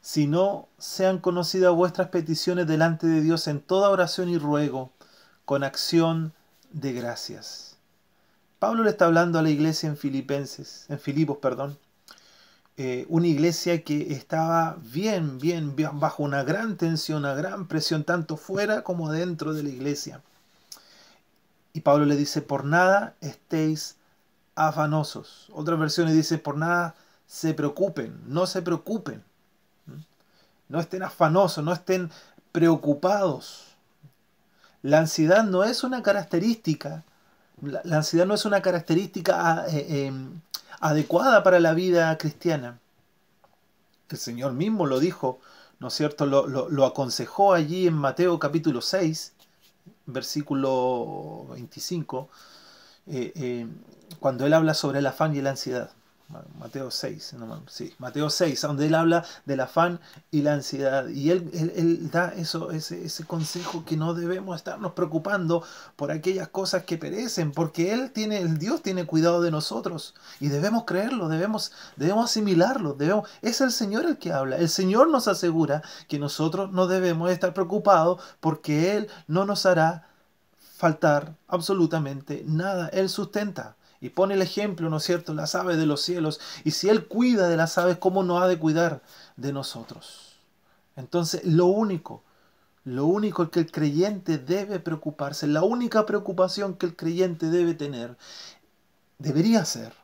sino 0.00 0.68
sean 0.78 1.18
conocidas 1.18 1.74
vuestras 1.74 2.08
peticiones 2.08 2.68
delante 2.68 3.08
de 3.08 3.22
Dios 3.22 3.48
en 3.48 3.60
toda 3.60 3.90
oración 3.90 4.28
y 4.28 4.38
ruego, 4.38 4.92
con 5.44 5.64
acción 5.64 6.32
de 6.70 6.92
gracias. 6.92 7.76
Pablo 8.60 8.84
le 8.84 8.90
está 8.90 9.06
hablando 9.06 9.38
a 9.38 9.42
la 9.42 9.50
iglesia 9.50 9.88
en 9.88 9.96
Filipenses, 9.96 10.86
en 10.88 11.00
Filipos, 11.00 11.38
perdón, 11.38 11.76
eh, 12.76 13.06
una 13.08 13.28
iglesia 13.28 13.84
que 13.84 14.12
estaba 14.12 14.76
bien, 14.82 15.38
bien, 15.38 15.76
bien, 15.76 16.00
bajo 16.00 16.24
una 16.24 16.42
gran 16.42 16.76
tensión, 16.76 17.18
una 17.18 17.34
gran 17.34 17.68
presión, 17.68 18.02
tanto 18.04 18.36
fuera 18.36 18.82
como 18.82 19.12
dentro 19.12 19.54
de 19.54 19.62
la 19.62 19.68
iglesia. 19.68 20.20
Y 21.72 21.80
Pablo 21.80 22.04
le 22.04 22.16
dice, 22.16 22.42
por 22.42 22.64
nada 22.64 23.14
estéis 23.20 23.96
afanosos. 24.56 25.48
Otras 25.52 25.78
versiones 25.78 26.14
dicen, 26.14 26.40
por 26.40 26.56
nada 26.56 26.94
se 27.26 27.54
preocupen, 27.54 28.20
no 28.26 28.46
se 28.46 28.62
preocupen. 28.62 29.22
No 30.68 30.80
estén 30.80 31.02
afanosos, 31.02 31.64
no 31.64 31.72
estén 31.72 32.10
preocupados. 32.50 33.76
La 34.82 34.98
ansiedad 34.98 35.44
no 35.44 35.64
es 35.64 35.84
una 35.84 36.02
característica, 36.02 37.04
la, 37.62 37.96
ansiedad 37.96 38.26
no 38.26 38.34
es 38.34 38.44
una 38.44 38.62
característica 38.62 39.66
eh, 39.68 40.06
em, 40.06 40.40
adecuada 40.80 41.42
para 41.42 41.60
la 41.60 41.74
vida 41.74 42.16
cristiana. 42.18 42.78
El 44.08 44.18
Señor 44.18 44.52
mismo 44.52 44.86
lo 44.86 45.00
dijo, 45.00 45.40
¿no 45.80 45.88
es 45.88 45.94
cierto? 45.94 46.26
Lo, 46.26 46.84
aconsejó 46.84 47.54
allí 47.54 47.86
en 47.86 47.94
Mateo 47.94 48.38
capítulo 48.38 48.80
6, 48.80 49.32
versículo 50.06 51.46
25, 51.50 52.28
eh, 53.06 53.32
eh, 53.34 53.66
cuando 54.20 54.46
él 54.46 54.52
habla 54.52 54.74
sobre 54.74 54.98
el 54.98 55.06
afán 55.06 55.34
y 55.34 55.40
la 55.40 55.50
ansiedad. 55.50 55.90
Mateo 56.58 56.90
6, 56.90 57.36
sí, 57.68 57.94
Mateo 57.98 58.30
6, 58.30 58.60
donde 58.62 58.86
él 58.86 58.94
habla 58.94 59.24
del 59.44 59.60
afán 59.60 60.00
y 60.30 60.42
la 60.42 60.54
ansiedad. 60.54 61.06
Y 61.08 61.30
él, 61.30 61.50
él, 61.52 62.10
da 62.10 62.28
eso, 62.34 62.70
ese, 62.70 63.04
ese, 63.04 63.24
consejo 63.24 63.84
que 63.84 63.96
no 63.96 64.14
debemos 64.14 64.56
estarnos 64.56 64.92
preocupando 64.92 65.62
por 65.96 66.10
aquellas 66.10 66.48
cosas 66.48 66.84
que 66.84 66.96
perecen, 66.98 67.52
porque 67.52 67.92
él 67.92 68.10
tiene, 68.10 68.38
el 68.38 68.58
Dios 68.58 68.82
tiene 68.82 69.06
cuidado 69.06 69.42
de 69.42 69.50
nosotros 69.50 70.14
y 70.40 70.48
debemos 70.48 70.84
creerlo, 70.84 71.28
debemos, 71.28 71.72
debemos 71.96 72.30
asimilarlo, 72.30 72.94
debemos, 72.94 73.28
es 73.42 73.60
el 73.60 73.70
Señor 73.70 74.06
el 74.06 74.18
que 74.18 74.32
habla. 74.32 74.56
El 74.56 74.70
Señor 74.70 75.08
nos 75.10 75.28
asegura 75.28 75.82
que 76.08 76.18
nosotros 76.18 76.72
no 76.72 76.86
debemos 76.86 77.30
estar 77.30 77.52
preocupados 77.52 78.20
porque 78.40 78.96
Él 78.96 79.08
no 79.28 79.44
nos 79.44 79.66
hará 79.66 80.08
faltar 80.76 81.36
absolutamente 81.48 82.42
nada. 82.46 82.88
Él 82.88 83.08
sustenta. 83.08 83.76
Y 84.04 84.10
pone 84.10 84.34
el 84.34 84.42
ejemplo, 84.42 84.90
¿no 84.90 84.98
es 84.98 85.02
cierto?, 85.02 85.32
las 85.32 85.54
aves 85.54 85.78
de 85.78 85.86
los 85.86 86.02
cielos. 86.02 86.38
Y 86.62 86.72
si 86.72 86.90
Él 86.90 87.08
cuida 87.08 87.48
de 87.48 87.56
las 87.56 87.78
aves, 87.78 87.96
¿cómo 87.96 88.22
no 88.22 88.38
ha 88.38 88.46
de 88.46 88.58
cuidar 88.58 89.00
de 89.38 89.50
nosotros? 89.50 90.36
Entonces, 90.94 91.42
lo 91.46 91.64
único, 91.64 92.22
lo 92.84 93.06
único 93.06 93.50
que 93.50 93.60
el 93.60 93.72
creyente 93.72 94.36
debe 94.36 94.78
preocuparse, 94.78 95.46
la 95.46 95.62
única 95.62 96.04
preocupación 96.04 96.74
que 96.74 96.84
el 96.84 96.96
creyente 96.96 97.48
debe 97.48 97.72
tener, 97.72 98.18
debería 99.16 99.64
ser 99.64 99.94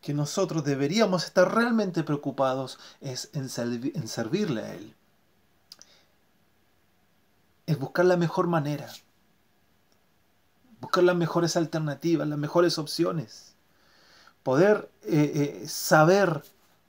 que 0.00 0.12
nosotros 0.12 0.64
deberíamos 0.64 1.24
estar 1.24 1.54
realmente 1.54 2.02
preocupados 2.02 2.80
es 3.00 3.30
en, 3.32 3.48
en 3.94 4.08
servirle 4.08 4.62
a 4.62 4.74
Él. 4.74 4.96
Es 7.66 7.78
buscar 7.78 8.06
la 8.06 8.16
mejor 8.16 8.48
manera 8.48 8.88
buscar 10.80 11.04
las 11.04 11.16
mejores 11.16 11.56
alternativas, 11.56 12.28
las 12.28 12.38
mejores 12.38 12.78
opciones, 12.78 13.54
poder 14.42 14.90
eh, 15.02 15.62
eh, 15.62 15.68
saber, 15.68 16.42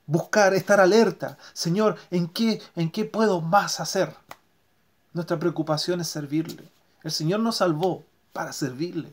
buscar, 0.05 0.53
estar 0.53 0.79
alerta. 0.79 1.37
Señor, 1.53 1.97
¿en 2.11 2.27
qué, 2.27 2.61
¿en 2.75 2.91
qué 2.91 3.05
puedo 3.05 3.41
más 3.41 3.79
hacer? 3.79 4.13
Nuestra 5.13 5.39
preocupación 5.39 6.01
es 6.01 6.07
servirle. 6.07 6.63
El 7.03 7.11
Señor 7.11 7.39
nos 7.39 7.57
salvó 7.57 8.03
para 8.33 8.53
servirle, 8.53 9.11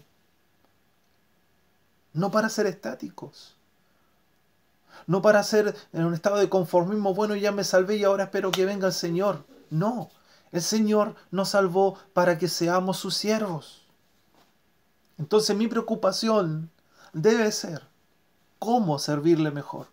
no 2.13 2.31
para 2.31 2.49
ser 2.49 2.67
estáticos. 2.67 3.55
No 5.07 5.21
para 5.21 5.43
ser 5.43 5.75
en 5.93 6.05
un 6.05 6.15
estado 6.15 6.37
de 6.37 6.49
conformismo, 6.49 7.15
bueno, 7.15 7.35
ya 7.35 7.53
me 7.53 7.65
salvé 7.65 7.97
y 7.97 8.05
ahora 8.05 8.25
espero 8.25 8.51
que 8.51 8.65
venga 8.65 8.87
el 8.87 8.93
Señor. 8.93 9.45
No, 9.71 10.11
el 10.53 10.63
Señor 10.63 11.15
nos 11.31 11.51
salvó 11.51 11.99
para 12.13 12.39
que 12.39 12.49
seamos 12.49 12.99
sus 12.99 13.17
siervos. 13.17 13.84
Entonces 15.19 15.57
mi 15.57 15.69
preocupación 15.69 16.71
debe 17.13 17.51
ser 17.53 17.87
cómo 18.59 18.99
servirle 18.99 19.51
mejor. 19.51 19.89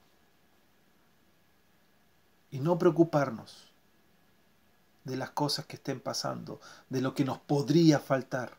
Y 2.49 2.59
no 2.59 2.77
preocuparnos 2.77 3.71
de 5.03 5.15
las 5.15 5.31
cosas 5.31 5.65
que 5.65 5.77
estén 5.77 5.99
pasando, 5.99 6.59
de 6.89 7.01
lo 7.01 7.13
que 7.13 7.25
nos 7.25 7.37
podría 7.37 7.99
faltar 7.99 8.51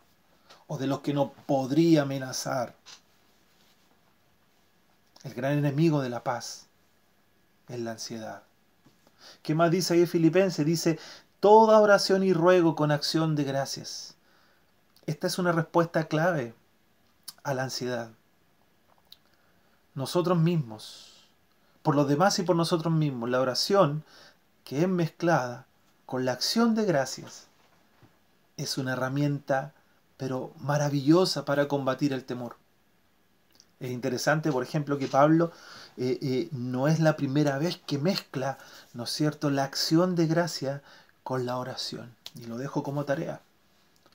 o 0.67 0.79
de 0.79 0.87
lo 0.87 1.03
que 1.03 1.13
nos 1.13 1.31
podría 1.47 2.03
amenazar. 2.03 2.75
El 5.25 5.35
gran 5.35 5.59
enemigo 5.59 6.01
de 6.01 6.09
la 6.09 6.25
paz 6.25 6.67
es 7.69 7.79
la 7.81 7.93
ansiedad. 7.93 8.43
¿Qué 9.43 9.55
más 9.55 9.71
dice 9.71 9.95
ahí 9.95 10.07
Filipenses? 10.07 10.65
Dice, 10.67 10.99
toda 11.39 11.79
oración 11.79 12.23
y 12.23 12.33
ruego 12.33 12.75
con 12.75 12.91
acción 12.91 13.37
de 13.37 13.45
gracias 13.45 14.17
esta 15.07 15.27
es 15.27 15.39
una 15.39 15.53
respuesta 15.53 16.05
clave 16.09 16.55
a 17.43 17.55
la 17.55 17.65
ansiedad. 17.65 18.11
Nosotros 19.95 20.39
mismos, 20.39 21.27
por 21.83 21.95
los 21.95 22.09
demás 22.09 22.39
y 22.39 22.43
por 22.43 22.57
nosotros 22.57 22.93
mismos, 22.93 23.29
la 23.29 23.41
oración 23.41 24.05
que 24.65 24.83
es 24.83 24.89
mezclada 24.89 25.67
con 26.07 26.25
la 26.25 26.33
acción 26.33 26.75
de 26.75 26.85
gracias 26.85 27.49
es 28.57 28.79
una 28.79 28.93
herramienta 28.93 29.75
pero 30.17 30.53
maravillosa 30.61 31.45
para 31.45 31.67
combatir 31.67 32.13
el 32.13 32.25
temor. 32.25 32.57
Es 33.81 33.91
interesante, 33.91 34.53
por 34.53 34.63
ejemplo, 34.63 34.97
que 34.97 35.09
Pablo 35.09 35.51
eh, 35.97 36.19
eh, 36.23 36.49
no 36.53 36.87
es 36.87 37.01
la 37.01 37.17
primera 37.17 37.59
vez 37.59 37.81
que 37.85 37.99
mezcla, 37.99 38.57
¿no 38.95 39.03
es 39.03 39.11
cierto?, 39.11 39.51
la 39.51 39.65
acción 39.65 40.15
de 40.15 40.29
gracia 40.29 40.83
con 41.25 41.45
la 41.45 41.57
oración. 41.57 42.15
Y 42.37 42.45
lo 42.45 42.57
dejo 42.57 42.85
como 42.85 43.05
tarea. 43.05 43.41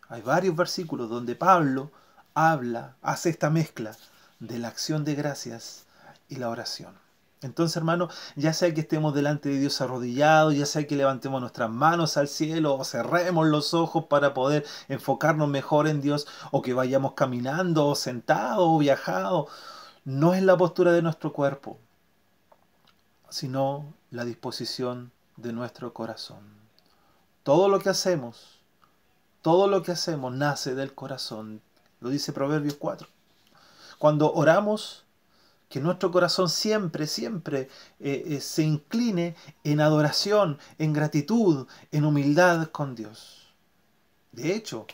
Hay 0.10 0.22
varios 0.22 0.56
versículos 0.56 1.10
donde 1.10 1.36
Pablo 1.36 1.92
habla, 2.34 2.96
hace 3.02 3.30
esta 3.30 3.50
mezcla 3.50 3.96
de 4.40 4.60
la 4.60 4.68
acción 4.70 5.04
de 5.04 5.16
gracias 5.16 5.86
y 6.30 6.36
la 6.36 6.50
oración. 6.50 6.94
Entonces, 7.42 7.78
hermano, 7.78 8.10
ya 8.36 8.52
sea 8.54 8.74
que 8.74 8.82
estemos 8.82 9.14
delante 9.14 9.50
de 9.50 9.60
Dios 9.60 9.80
arrodillados, 9.82 10.56
ya 10.56 10.66
sea 10.66 10.88
que 10.88 10.96
levantemos 10.96 11.40
nuestras 11.40 11.70
manos 11.70 12.18
al 12.18 12.28
cielo 12.28 12.76
o 12.76 12.84
cerremos 12.84 13.48
los 13.48 13.74
ojos 13.76 14.06
para 14.06 14.34
poder 14.34 14.66
enfocarnos 14.88 15.48
mejor 15.48 15.88
en 15.88 16.02
Dios, 16.02 16.26
o 16.52 16.62
que 16.64 16.74
vayamos 16.74 17.14
caminando 17.14 17.86
o 17.86 17.96
sentados 17.96 18.66
o 18.68 18.78
viajados, 18.80 19.52
no 20.04 20.34
es 20.34 20.42
la 20.42 20.58
postura 20.58 20.92
de 20.94 21.04
nuestro 21.04 21.32
cuerpo, 21.32 21.78
sino 23.30 23.94
la 24.10 24.26
disposición 24.26 25.12
de 25.36 25.54
nuestro 25.54 25.94
corazón. 25.94 26.40
Todo 27.44 27.70
lo 27.70 27.80
que 27.80 27.90
hacemos 27.90 28.57
todo 29.48 29.70
lo 29.70 29.82
que 29.82 29.94
hacemos 29.94 30.36
nace 30.36 30.76
del 30.76 30.94
corazón. 30.94 31.62
Lo 32.02 32.10
dice 32.10 32.34
Proverbios 32.34 32.76
4. 32.76 33.08
cuando 33.98 34.34
oramos, 34.34 35.06
que 35.70 35.80
nuestro 35.80 36.12
corazón 36.12 36.50
siempre, 36.50 37.08
siempre 37.08 37.70
eh, 38.02 38.26
eh, 38.28 38.42
se 38.42 38.64
incline 38.64 39.38
en 39.64 39.80
adoración, 39.80 40.60
en 40.80 40.92
gratitud, 40.92 41.66
en 41.94 42.04
humildad 42.04 42.68
con 42.74 42.94
Dios. 42.94 43.48
De 44.34 44.54
hecho, 44.54 44.86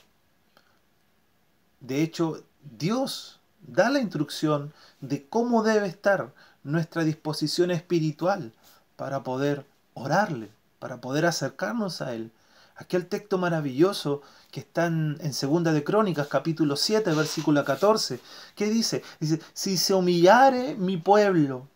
de 1.79 2.03
hecho, 2.03 2.43
Dios 2.77 3.39
da 3.59 3.89
la 3.89 4.01
instrucción 4.01 4.71
de 5.01 5.25
cómo 5.25 5.63
debe 5.63 5.87
estar 5.87 6.31
nuestra 6.61 7.03
disposición 7.03 7.71
espiritual 7.71 8.53
para 8.97 9.23
poder 9.23 9.65
orarle, 9.95 10.51
para 10.77 11.01
poder 11.01 11.25
acercarnos 11.25 12.01
a 12.03 12.13
Él. 12.13 12.31
Aquel 12.75 13.05
texto 13.05 13.37
maravilloso 13.37 14.21
que 14.51 14.61
está 14.61 14.87
en, 14.87 15.33
Segunda 15.33 15.71
de 15.73 15.83
Crónicas, 15.83 16.27
capítulo 16.27 16.75
7, 16.75 17.13
versículo 17.13 17.63
14, 17.63 18.19
¿qué 18.55 18.65
dice? 18.67 19.03
Dice, 19.19 19.39
si 19.53 19.77
se 19.77 19.93
humillare 19.93 20.75
mi 20.75 20.97
pueblo, 20.97 21.67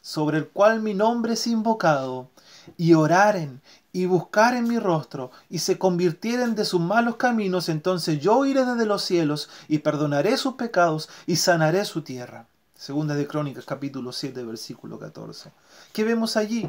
sobre 0.00 0.38
el 0.38 0.48
cual 0.48 0.80
mi 0.80 0.94
nombre 0.94 1.34
es 1.34 1.46
invocado, 1.46 2.28
y 2.76 2.94
oraren 2.94 3.60
y 3.92 4.06
buscaren 4.06 4.66
mi 4.66 4.80
rostro, 4.80 5.30
y 5.48 5.60
se 5.60 5.78
convirtieren 5.78 6.56
de 6.56 6.64
sus 6.64 6.80
malos 6.80 7.16
caminos, 7.16 7.68
entonces 7.68 8.20
yo 8.20 8.44
iré 8.44 8.64
desde 8.64 8.86
los 8.86 9.02
cielos, 9.02 9.48
y 9.68 9.78
perdonaré 9.78 10.36
sus 10.36 10.54
pecados, 10.54 11.08
y 11.26 11.36
sanaré 11.36 11.84
su 11.84 12.02
tierra. 12.02 12.46
Segunda 12.74 13.14
de 13.14 13.28
Crónicas, 13.28 13.64
capítulo 13.64 14.10
7, 14.10 14.42
versículo 14.42 14.98
14. 14.98 15.52
¿Qué 15.92 16.02
vemos 16.02 16.36
allí? 16.36 16.68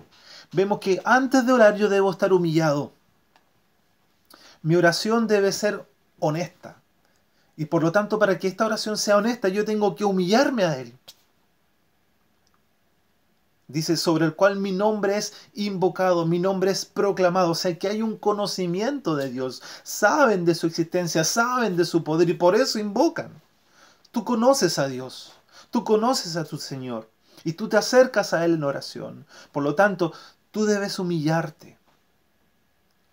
Vemos 0.52 0.78
que 0.78 1.02
antes 1.06 1.44
de 1.44 1.52
orar 1.52 1.76
yo 1.76 1.90
debo 1.90 2.12
estar 2.12 2.34
humillado 2.34 2.92
mi 4.64 4.76
oración 4.76 5.28
debe 5.28 5.52
ser 5.52 5.86
honesta. 6.20 6.82
Y 7.56 7.66
por 7.66 7.84
lo 7.84 7.92
tanto, 7.92 8.18
para 8.18 8.40
que 8.40 8.48
esta 8.48 8.66
oración 8.66 8.98
sea 8.98 9.18
honesta, 9.18 9.50
yo 9.50 9.66
tengo 9.66 9.96
que 9.96 10.06
humillarme 10.06 10.64
a 10.64 10.80
Él. 10.80 10.98
Dice, 13.68 13.98
sobre 13.98 14.26
el 14.26 14.36
cual 14.36 14.58
mi 14.58 14.72
nombre 14.72 15.18
es 15.18 15.34
invocado, 15.54 16.26
mi 16.26 16.40
nombre 16.40 16.72
es 16.72 16.86
proclamado. 16.86 17.52
O 17.52 17.56
sea, 17.56 17.78
que 17.78 17.90
hay 17.90 18.02
un 18.02 18.18
conocimiento 18.18 19.16
de 19.16 19.30
Dios. 19.30 19.62
Saben 19.84 20.46
de 20.46 20.56
su 20.56 20.68
existencia, 20.68 21.24
saben 21.24 21.76
de 21.76 21.86
su 21.86 22.04
poder 22.04 22.30
y 22.30 22.34
por 22.34 22.56
eso 22.56 22.80
invocan. 22.80 23.42
Tú 24.12 24.24
conoces 24.24 24.80
a 24.80 24.88
Dios, 24.88 25.34
tú 25.72 25.84
conoces 25.84 26.36
a 26.36 26.46
tu 26.46 26.58
Señor 26.58 27.10
y 27.44 27.54
tú 27.54 27.68
te 27.68 27.78
acercas 27.78 28.34
a 28.34 28.46
Él 28.46 28.54
en 28.54 28.64
oración. 28.64 29.26
Por 29.52 29.64
lo 29.64 29.76
tanto, 29.76 30.14
tú 30.52 30.66
debes 30.66 31.00
humillarte 31.00 31.78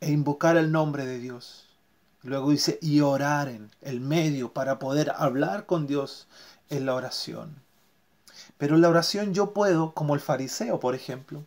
e 0.00 0.10
invocar 0.10 0.56
el 0.56 0.72
nombre 0.72 1.06
de 1.06 1.18
Dios. 1.18 1.66
Luego 2.22 2.50
dice, 2.50 2.78
y 2.82 3.00
orar 3.00 3.48
en 3.48 3.70
el 3.80 4.00
medio 4.00 4.52
para 4.52 4.78
poder 4.78 5.12
hablar 5.16 5.66
con 5.66 5.86
Dios 5.86 6.26
en 6.68 6.86
la 6.86 6.94
oración. 6.94 7.56
Pero 8.58 8.74
en 8.74 8.82
la 8.82 8.88
oración 8.88 9.32
yo 9.32 9.52
puedo, 9.52 9.92
como 9.92 10.14
el 10.14 10.20
fariseo, 10.20 10.80
por 10.80 10.94
ejemplo, 10.94 11.44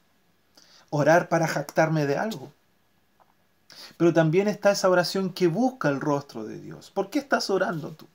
orar 0.90 1.30
para 1.30 1.48
jactarme 1.48 2.06
de 2.06 2.18
algo. 2.18 2.52
Pero 3.98 4.14
también 4.14 4.48
está 4.48 4.72
esa 4.72 4.90
oración 4.90 5.34
que 5.34 5.48
busca 5.48 5.90
el 5.90 6.02
rostro 6.02 6.44
de 6.44 6.60
Dios. 6.60 6.92
¿Por 6.92 7.10
qué 7.10 7.20
estás 7.20 7.50
orando 7.50 7.92
tú? 7.92 8.08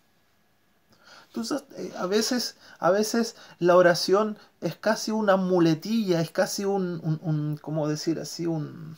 Eh, 1.76 1.92
a, 1.96 2.06
veces, 2.06 2.56
a 2.78 2.90
veces 2.90 3.36
la 3.58 3.76
oración 3.76 4.38
es 4.60 4.76
casi 4.76 5.10
una 5.10 5.36
muletilla, 5.36 6.20
es 6.20 6.30
casi 6.30 6.64
un, 6.64 7.00
un, 7.04 7.20
un 7.22 7.56
¿cómo 7.58 7.86
decir 7.86 8.18
así? 8.18 8.46
Un, 8.46 8.96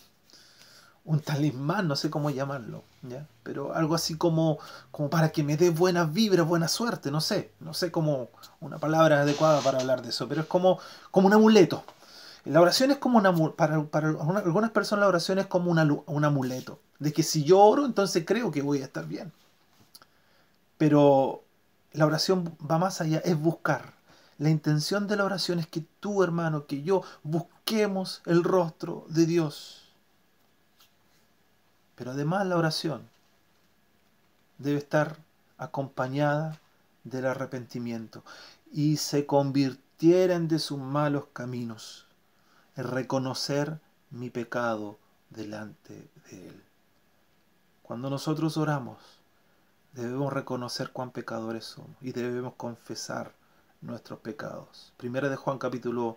un 1.04 1.20
talismán, 1.20 1.88
no 1.88 1.96
sé 1.96 2.10
cómo 2.10 2.30
llamarlo, 2.30 2.84
¿ya? 3.02 3.26
pero 3.42 3.74
algo 3.74 3.94
así 3.94 4.16
como, 4.16 4.58
como 4.90 5.08
para 5.10 5.30
que 5.30 5.42
me 5.42 5.56
dé 5.56 5.70
buenas 5.70 6.12
vibras, 6.12 6.46
buena 6.46 6.68
suerte, 6.68 7.10
no 7.10 7.20
sé, 7.20 7.52
no 7.60 7.74
sé 7.74 7.90
cómo 7.90 8.28
una 8.60 8.78
palabra 8.78 9.22
adecuada 9.22 9.60
para 9.60 9.80
hablar 9.80 10.02
de 10.02 10.10
eso, 10.10 10.28
pero 10.28 10.42
es 10.42 10.46
como, 10.46 10.78
como 11.10 11.26
un 11.26 11.34
amuleto. 11.34 11.84
La 12.44 12.60
oración 12.60 12.90
es 12.90 12.98
como 12.98 13.18
una, 13.18 13.34
para, 13.52 13.82
para 13.84 14.08
algunas 14.08 14.70
personas 14.70 15.02
la 15.02 15.08
oración 15.08 15.38
es 15.38 15.46
como 15.46 15.70
una, 15.70 15.84
un 15.84 16.24
amuleto, 16.24 16.80
de 16.98 17.12
que 17.12 17.22
si 17.22 17.44
yo 17.44 17.60
oro, 17.60 17.86
entonces 17.86 18.24
creo 18.26 18.50
que 18.50 18.62
voy 18.62 18.80
a 18.80 18.84
estar 18.84 19.06
bien. 19.06 19.32
Pero 20.78 21.42
la 21.92 22.06
oración 22.06 22.56
va 22.70 22.78
más 22.78 23.00
allá, 23.00 23.18
es 23.24 23.38
buscar. 23.38 23.94
La 24.38 24.48
intención 24.48 25.06
de 25.06 25.16
la 25.16 25.24
oración 25.24 25.58
es 25.58 25.66
que 25.66 25.84
tú, 26.00 26.22
hermano, 26.22 26.66
que 26.66 26.82
yo 26.82 27.02
busquemos 27.22 28.22
el 28.24 28.42
rostro 28.42 29.04
de 29.08 29.26
Dios 29.26 29.79
pero 32.00 32.12
además 32.12 32.46
la 32.46 32.56
oración 32.56 33.06
debe 34.56 34.78
estar 34.78 35.18
acompañada 35.58 36.58
del 37.04 37.26
arrepentimiento 37.26 38.24
y 38.72 38.96
se 38.96 39.26
convirtieran 39.26 40.48
de 40.48 40.60
sus 40.60 40.78
malos 40.78 41.26
caminos, 41.34 42.06
en 42.74 42.84
reconocer 42.84 43.80
mi 44.08 44.30
pecado 44.30 44.96
delante 45.28 46.08
de 46.30 46.48
Él. 46.48 46.64
Cuando 47.82 48.08
nosotros 48.08 48.56
oramos, 48.56 48.96
debemos 49.92 50.32
reconocer 50.32 50.92
cuán 50.92 51.10
pecadores 51.10 51.66
somos 51.66 51.98
y 52.00 52.12
debemos 52.12 52.54
confesar 52.54 53.34
nuestros 53.82 54.20
pecados. 54.20 54.94
Primera 54.96 55.28
de 55.28 55.36
Juan 55.36 55.58
capítulo 55.58 56.16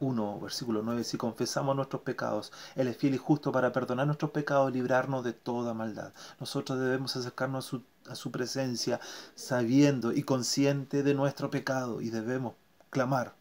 1, 0.00 0.40
versículo 0.40 0.82
9, 0.82 1.04
si 1.04 1.16
confesamos 1.16 1.74
nuestros 1.76 2.02
pecados, 2.02 2.52
Él 2.76 2.88
es 2.88 2.96
fiel 2.96 3.14
y 3.14 3.18
justo 3.18 3.52
para 3.52 3.72
perdonar 3.72 4.06
nuestros 4.06 4.30
pecados 4.30 4.70
y 4.70 4.74
librarnos 4.74 5.24
de 5.24 5.32
toda 5.32 5.74
maldad. 5.74 6.12
Nosotros 6.40 6.78
debemos 6.78 7.16
acercarnos 7.16 7.66
a 7.66 7.68
su, 7.68 7.82
a 8.08 8.14
su 8.14 8.30
presencia 8.30 9.00
sabiendo 9.34 10.12
y 10.12 10.22
consciente 10.22 11.02
de 11.02 11.14
nuestro 11.14 11.50
pecado 11.50 12.00
y 12.00 12.10
debemos 12.10 12.54
clamar 12.90 13.34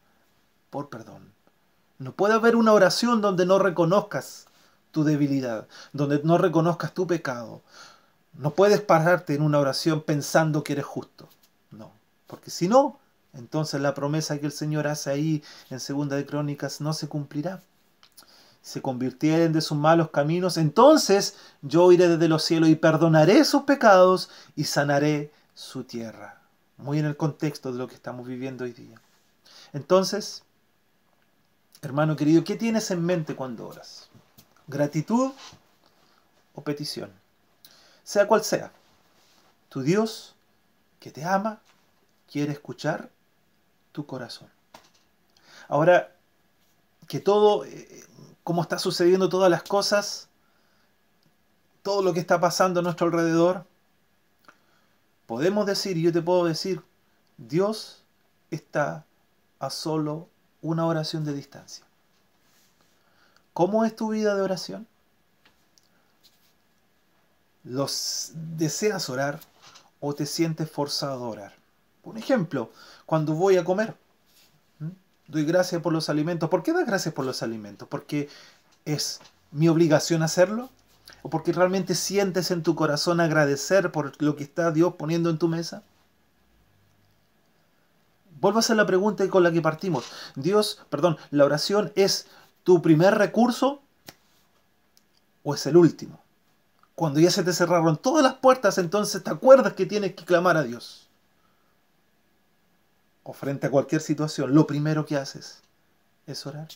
por 0.69 0.89
perdón. 0.89 1.33
No 1.99 2.11
puede 2.11 2.35
haber 2.35 2.55
una 2.55 2.73
oración 2.73 3.21
donde 3.21 3.45
no 3.45 3.57
reconozcas 3.59 4.47
tu 4.91 5.03
debilidad, 5.03 5.67
donde 5.93 6.21
no 6.23 6.37
reconozcas 6.37 6.93
tu 6.93 7.07
pecado. 7.07 7.61
No 8.33 8.51
puedes 8.51 8.81
pararte 8.81 9.33
en 9.33 9.41
una 9.41 9.59
oración 9.59 10.01
pensando 10.01 10.63
que 10.63 10.73
eres 10.73 10.85
justo. 10.85 11.27
No, 11.71 11.91
porque 12.27 12.51
si 12.51 12.67
no, 12.67 12.99
entonces 13.37 13.79
la 13.79 13.93
promesa 13.93 14.39
que 14.39 14.47
el 14.47 14.51
Señor 14.51 14.87
hace 14.87 15.11
ahí 15.11 15.43
en 15.69 15.79
Segunda 15.79 16.15
de 16.15 16.25
Crónicas 16.25 16.81
no 16.81 16.93
se 16.93 17.07
cumplirá. 17.07 17.61
Se 18.61 18.81
convirtieren 18.81 19.53
de 19.53 19.61
sus 19.61 19.77
malos 19.77 20.09
caminos, 20.09 20.57
entonces 20.57 21.37
yo 21.61 21.91
iré 21.91 22.09
desde 22.09 22.27
los 22.27 22.43
cielos 22.43 22.69
y 22.69 22.75
perdonaré 22.75 23.45
sus 23.45 23.63
pecados 23.63 24.29
y 24.55 24.65
sanaré 24.65 25.31
su 25.53 25.83
tierra. 25.83 26.41
Muy 26.77 26.99
en 26.99 27.05
el 27.05 27.15
contexto 27.15 27.71
de 27.71 27.77
lo 27.77 27.87
que 27.87 27.95
estamos 27.95 28.27
viviendo 28.27 28.65
hoy 28.65 28.73
día. 28.73 28.99
Entonces, 29.71 30.43
hermano 31.81 32.15
querido, 32.15 32.43
¿qué 32.43 32.55
tienes 32.55 32.91
en 32.91 33.05
mente 33.05 33.35
cuando 33.35 33.67
oras? 33.67 34.09
¿Gratitud 34.67 35.31
o 36.55 36.61
petición? 36.61 37.11
Sea 38.03 38.27
cual 38.27 38.43
sea, 38.43 38.71
tu 39.69 39.81
Dios 39.81 40.35
que 40.99 41.11
te 41.11 41.23
ama 41.23 41.61
quiere 42.29 42.51
escuchar 42.51 43.09
tu 43.97 44.05
corazón. 44.05 44.47
Ahora, 45.67 46.15
que 47.07 47.19
todo, 47.19 47.65
eh, 47.65 48.05
como 48.43 48.61
está 48.61 48.77
sucediendo 48.77 49.27
todas 49.27 49.49
las 49.49 49.63
cosas, 49.63 50.29
todo 51.81 52.03
lo 52.03 52.13
que 52.13 52.19
está 52.19 52.39
pasando 52.39 52.79
a 52.79 52.83
nuestro 52.83 53.07
alrededor, 53.07 53.65
podemos 55.25 55.65
decir, 55.65 55.97
y 55.97 56.03
yo 56.03 56.11
te 56.11 56.21
puedo 56.21 56.45
decir, 56.45 56.83
Dios 57.37 58.03
está 58.51 59.03
a 59.57 59.71
solo 59.71 60.29
una 60.61 60.85
oración 60.85 61.25
de 61.25 61.33
distancia. 61.33 61.83
¿Cómo 63.53 63.83
es 63.83 63.95
tu 63.95 64.09
vida 64.09 64.35
de 64.35 64.41
oración? 64.43 64.87
¿Los 67.63 68.29
deseas 68.35 69.09
orar 69.09 69.39
o 69.99 70.13
te 70.13 70.27
sientes 70.27 70.69
forzado 70.69 71.25
a 71.25 71.29
orar? 71.29 71.56
Un 72.07 72.17
ejemplo, 72.17 72.71
cuando 73.05 73.33
voy 73.33 73.57
a 73.57 73.65
comer, 73.65 73.93
doy 75.27 75.43
gracias 75.43 75.81
por 75.81 75.91
los 75.91 76.07
alimentos. 76.07 76.49
¿Por 76.49 76.63
qué 76.63 76.71
das 76.71 76.85
gracias 76.87 77.13
por 77.13 77.25
los 77.25 77.43
alimentos? 77.43 77.85
¿Porque 77.89 78.29
es 78.85 79.19
mi 79.51 79.67
obligación 79.67 80.23
hacerlo? 80.23 80.69
¿O 81.21 81.29
porque 81.29 81.51
realmente 81.51 81.95
sientes 81.95 82.49
en 82.49 82.63
tu 82.63 82.75
corazón 82.75 83.19
agradecer 83.19 83.91
por 83.91 84.13
lo 84.21 84.37
que 84.37 84.45
está 84.45 84.71
Dios 84.71 84.93
poniendo 84.93 85.29
en 85.29 85.37
tu 85.37 85.49
mesa? 85.49 85.83
Vuelvo 88.39 88.59
a 88.59 88.61
hacer 88.61 88.77
la 88.77 88.85
pregunta 88.85 89.27
con 89.27 89.43
la 89.43 89.51
que 89.51 89.61
partimos. 89.61 90.05
Dios, 90.35 90.85
perdón, 90.89 91.17
¿la 91.29 91.43
oración 91.43 91.91
es 91.95 92.27
tu 92.63 92.81
primer 92.81 93.15
recurso 93.15 93.81
o 95.43 95.55
es 95.55 95.65
el 95.65 95.75
último? 95.75 96.21
Cuando 96.95 97.19
ya 97.19 97.31
se 97.31 97.43
te 97.43 97.51
cerraron 97.51 97.97
todas 97.97 98.23
las 98.23 98.35
puertas, 98.35 98.77
entonces 98.77 99.21
te 99.21 99.29
acuerdas 99.29 99.73
que 99.73 99.85
tienes 99.85 100.15
que 100.15 100.23
clamar 100.23 100.55
a 100.55 100.63
Dios 100.63 101.06
o 103.27 103.33
frente 103.33 103.67
a 103.67 103.69
cualquier 103.69 103.99
situación, 103.99 104.55
lo 104.55 104.65
primero 104.65 105.05
que 105.05 105.17
haces 105.17 105.61
es 106.27 106.47
orar. 106.47 106.69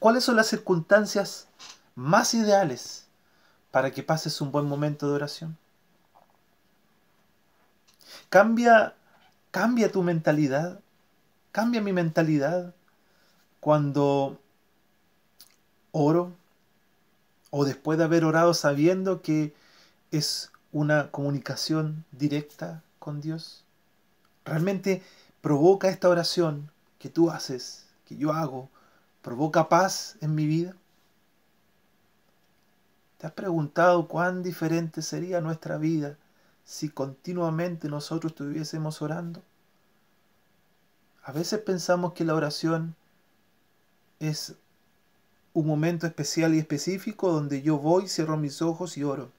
¿Cuáles 0.00 0.24
son 0.24 0.34
las 0.34 0.48
circunstancias 0.48 1.46
más 1.94 2.34
ideales 2.34 3.06
para 3.70 3.92
que 3.92 4.02
pases 4.02 4.40
un 4.40 4.50
buen 4.50 4.66
momento 4.66 5.06
de 5.06 5.12
oración? 5.14 5.56
Cambia, 8.28 8.96
cambia 9.52 9.92
tu 9.92 10.02
mentalidad, 10.02 10.80
cambia 11.52 11.80
mi 11.80 11.92
mentalidad 11.92 12.74
cuando 13.60 14.40
oro 15.92 16.32
o 17.50 17.64
después 17.64 17.96
de 17.96 18.04
haber 18.04 18.24
orado 18.24 18.54
sabiendo 18.54 19.22
que 19.22 19.54
es 20.10 20.50
una 20.72 21.12
comunicación 21.12 22.04
directa 22.10 22.82
con 22.98 23.20
Dios. 23.20 23.62
Realmente 24.44 25.04
provoca 25.40 25.88
esta 25.88 26.08
oración 26.08 26.70
que 26.98 27.08
tú 27.08 27.30
haces, 27.30 27.86
que 28.06 28.16
yo 28.16 28.32
hago, 28.32 28.68
provoca 29.22 29.68
paz 29.68 30.16
en 30.20 30.34
mi 30.34 30.46
vida. 30.46 30.74
¿Te 33.18 33.26
has 33.26 33.32
preguntado 33.32 34.08
cuán 34.08 34.42
diferente 34.42 35.02
sería 35.02 35.40
nuestra 35.40 35.76
vida 35.76 36.16
si 36.64 36.88
continuamente 36.88 37.88
nosotros 37.88 38.32
estuviésemos 38.32 39.02
orando? 39.02 39.42
A 41.22 41.32
veces 41.32 41.60
pensamos 41.60 42.12
que 42.12 42.24
la 42.24 42.34
oración 42.34 42.94
es 44.20 44.54
un 45.52 45.66
momento 45.66 46.06
especial 46.06 46.54
y 46.54 46.58
específico 46.58 47.32
donde 47.32 47.62
yo 47.62 47.78
voy, 47.78 48.08
cierro 48.08 48.36
mis 48.36 48.62
ojos 48.62 48.96
y 48.96 49.04
oro. 49.04 49.30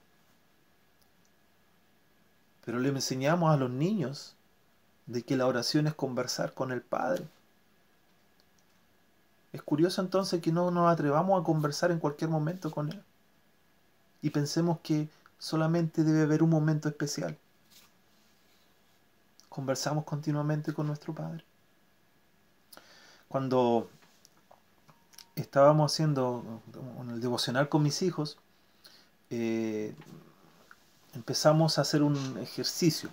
Pero 2.64 2.78
le 2.78 2.90
enseñamos 2.90 3.52
a 3.52 3.56
los 3.56 3.70
niños 3.70 4.36
de 5.10 5.22
que 5.22 5.36
la 5.36 5.46
oración 5.46 5.88
es 5.88 5.94
conversar 5.94 6.54
con 6.54 6.70
el 6.70 6.82
Padre. 6.82 7.26
Es 9.52 9.62
curioso 9.62 10.00
entonces 10.00 10.40
que 10.40 10.52
no 10.52 10.70
nos 10.70 10.90
atrevamos 10.90 11.40
a 11.40 11.44
conversar 11.44 11.90
en 11.90 11.98
cualquier 11.98 12.30
momento 12.30 12.70
con 12.70 12.90
Él 12.90 13.02
y 14.22 14.30
pensemos 14.30 14.78
que 14.82 15.08
solamente 15.38 16.04
debe 16.04 16.22
haber 16.22 16.42
un 16.42 16.50
momento 16.50 16.88
especial. 16.88 17.36
Conversamos 19.48 20.04
continuamente 20.04 20.72
con 20.72 20.86
nuestro 20.86 21.12
Padre. 21.12 21.44
Cuando 23.26 23.90
estábamos 25.34 25.92
haciendo 25.92 26.62
el 27.08 27.20
devocional 27.20 27.68
con 27.68 27.82
mis 27.82 28.02
hijos, 28.02 28.38
eh, 29.30 29.92
empezamos 31.14 31.78
a 31.78 31.82
hacer 31.82 32.02
un 32.02 32.38
ejercicio. 32.38 33.10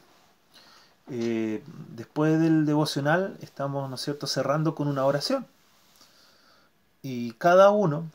Eh, 1.10 1.64
después 1.96 2.40
del 2.40 2.66
devocional 2.66 3.38
estamos, 3.42 3.90
¿no 3.90 3.96
es 3.96 4.02
cierto?, 4.02 4.28
cerrando 4.28 4.76
con 4.76 4.88
una 4.88 5.06
oración. 5.06 5.48
Y 7.02 7.32
cada 7.34 7.70
uno 7.72 8.10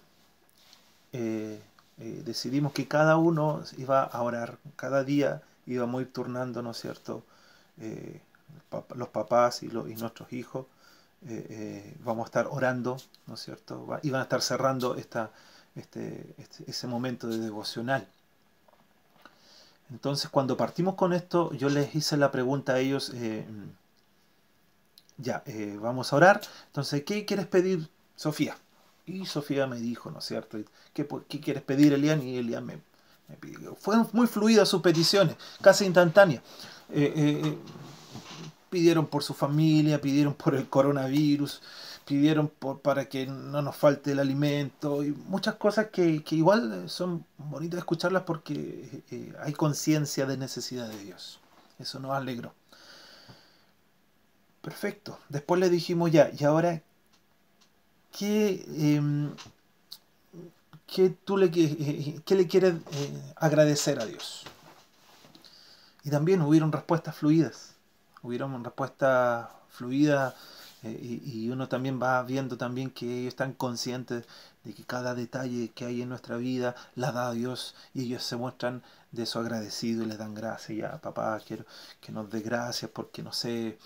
eh, 1.12 1.60
eh, 1.98 2.22
decidimos 2.24 2.72
que 2.72 2.88
cada 2.88 3.16
uno 3.16 3.62
iba 3.78 4.02
a 4.02 4.22
orar, 4.22 4.58
cada 4.76 5.04
día 5.04 5.42
íbamos 5.66 6.00
a 6.00 6.02
ir 6.02 6.12
turnando, 6.12 6.62
¿no 6.62 6.72
es 6.72 6.78
cierto? 6.78 7.24
Los 8.94 9.08
papás 9.08 9.62
y, 9.62 9.68
nuestros 9.68 10.32
hijos 10.32 10.66
vamos 12.04 12.24
a 12.24 12.28
estar 12.28 12.48
orando, 12.50 12.96
¿no 13.26 13.34
es 13.34 13.40
cierto? 13.40 13.86
iban 14.02 14.20
a 14.20 14.24
estar 14.24 14.42
cerrando 14.42 14.96
este, 14.96 15.28
este, 15.74 16.34
ese 16.66 16.86
momento 16.86 17.28
de 17.28 17.38
devocional. 17.38 18.06
Entonces, 19.90 20.30
cuando 20.30 20.56
partimos 20.56 20.94
con 20.94 21.12
esto, 21.12 21.52
yo 21.52 21.68
les 21.68 21.94
hice 21.94 22.16
la 22.16 22.30
pregunta 22.30 22.74
a 22.74 22.78
ellos, 22.78 23.12
ya, 25.18 25.42
vamos 25.80 26.12
a 26.12 26.16
orar. 26.16 26.40
Entonces, 26.66 27.04
¿qué 27.04 27.24
quieres 27.26 27.46
pedir, 27.46 27.88
Sofía? 28.16 28.56
Y 29.06 29.26
Sofía 29.26 29.66
me 29.66 29.78
dijo, 29.78 30.10
¿no 30.10 30.20
es 30.20 30.24
cierto? 30.24 30.58
¿Qué, 30.92 31.06
qué 31.28 31.40
quieres 31.40 31.62
pedir, 31.62 31.92
Elian? 31.92 32.22
Y 32.22 32.36
Elian 32.36 32.64
me, 32.64 32.80
pidió. 33.40 33.74
Fueron 33.74 34.08
muy 34.12 34.26
fluidas 34.26 34.68
sus 34.68 34.82
peticiones, 34.82 35.36
casi 35.60 35.84
instantáneas. 35.84 36.42
Eh, 36.90 37.12
eh, 37.16 37.42
eh, 37.44 37.58
pidieron 38.70 39.06
por 39.06 39.22
su 39.22 39.34
familia, 39.34 40.00
pidieron 40.00 40.34
por 40.34 40.54
el 40.54 40.68
coronavirus, 40.68 41.62
pidieron 42.12 42.48
por, 42.48 42.82
para 42.82 43.06
que 43.06 43.26
no 43.26 43.62
nos 43.62 43.74
falte 43.74 44.12
el 44.12 44.18
alimento 44.18 45.02
y 45.02 45.12
muchas 45.12 45.54
cosas 45.54 45.86
que, 45.86 46.22
que 46.22 46.36
igual 46.36 46.90
son 46.90 47.24
bonitas 47.38 47.78
escucharlas 47.78 48.24
porque 48.24 49.02
hay 49.40 49.54
conciencia 49.54 50.26
de 50.26 50.36
necesidad 50.36 50.88
de 50.90 50.98
Dios. 50.98 51.40
Eso 51.78 51.98
nos 52.00 52.10
alegró. 52.10 52.52
Perfecto. 54.60 55.18
Después 55.30 55.58
le 55.58 55.70
dijimos 55.70 56.12
ya, 56.12 56.30
¿y 56.38 56.44
ahora 56.44 56.82
¿qué, 58.10 58.62
em, 58.76 59.34
tú 61.24 61.38
le, 61.38 61.50
qué 61.50 62.34
le 62.34 62.46
quieres 62.46 62.74
eh, 62.74 63.32
agradecer 63.36 64.00
a 64.00 64.04
Dios? 64.04 64.44
Y 66.04 66.10
también 66.10 66.42
hubieron 66.42 66.72
respuestas 66.72 67.16
fluidas, 67.16 67.74
hubieron 68.22 68.62
respuestas 68.62 69.48
fluidas 69.70 70.34
eh, 70.82 71.20
y, 71.24 71.48
uno 71.50 71.68
también 71.68 72.00
va 72.02 72.22
viendo 72.22 72.56
también 72.56 72.90
que 72.90 73.20
ellos 73.20 73.28
están 73.34 73.52
conscientes 73.52 74.24
de 74.64 74.74
que 74.74 74.84
cada 74.84 75.14
detalle 75.14 75.70
que 75.70 75.84
hay 75.84 76.02
en 76.02 76.08
nuestra 76.08 76.36
vida 76.36 76.74
la 76.96 77.12
da 77.12 77.32
Dios 77.32 77.74
y 77.94 78.02
ellos 78.04 78.22
se 78.22 78.36
muestran 78.36 78.82
de 79.12 79.24
eso 79.24 79.40
agradecidos 79.40 80.06
y 80.06 80.08
le 80.08 80.16
dan 80.16 80.34
gracias. 80.34 80.78
Ya, 80.78 81.00
papá, 81.00 81.38
quiero 81.46 81.64
que 82.00 82.12
nos 82.12 82.30
dé 82.30 82.40
gracias 82.40 82.90
porque, 82.90 83.22
no 83.22 83.32
sé, 83.32 83.78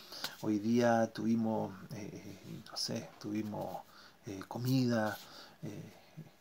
hoy 0.43 0.59
día 0.59 1.13
tuvimos, 1.13 1.73
eh, 1.93 2.63
no 2.71 2.77
sé, 2.77 3.09
tuvimos 3.21 3.87
eh, 4.27 4.43
comida, 4.49 5.17
eh, 5.63 5.93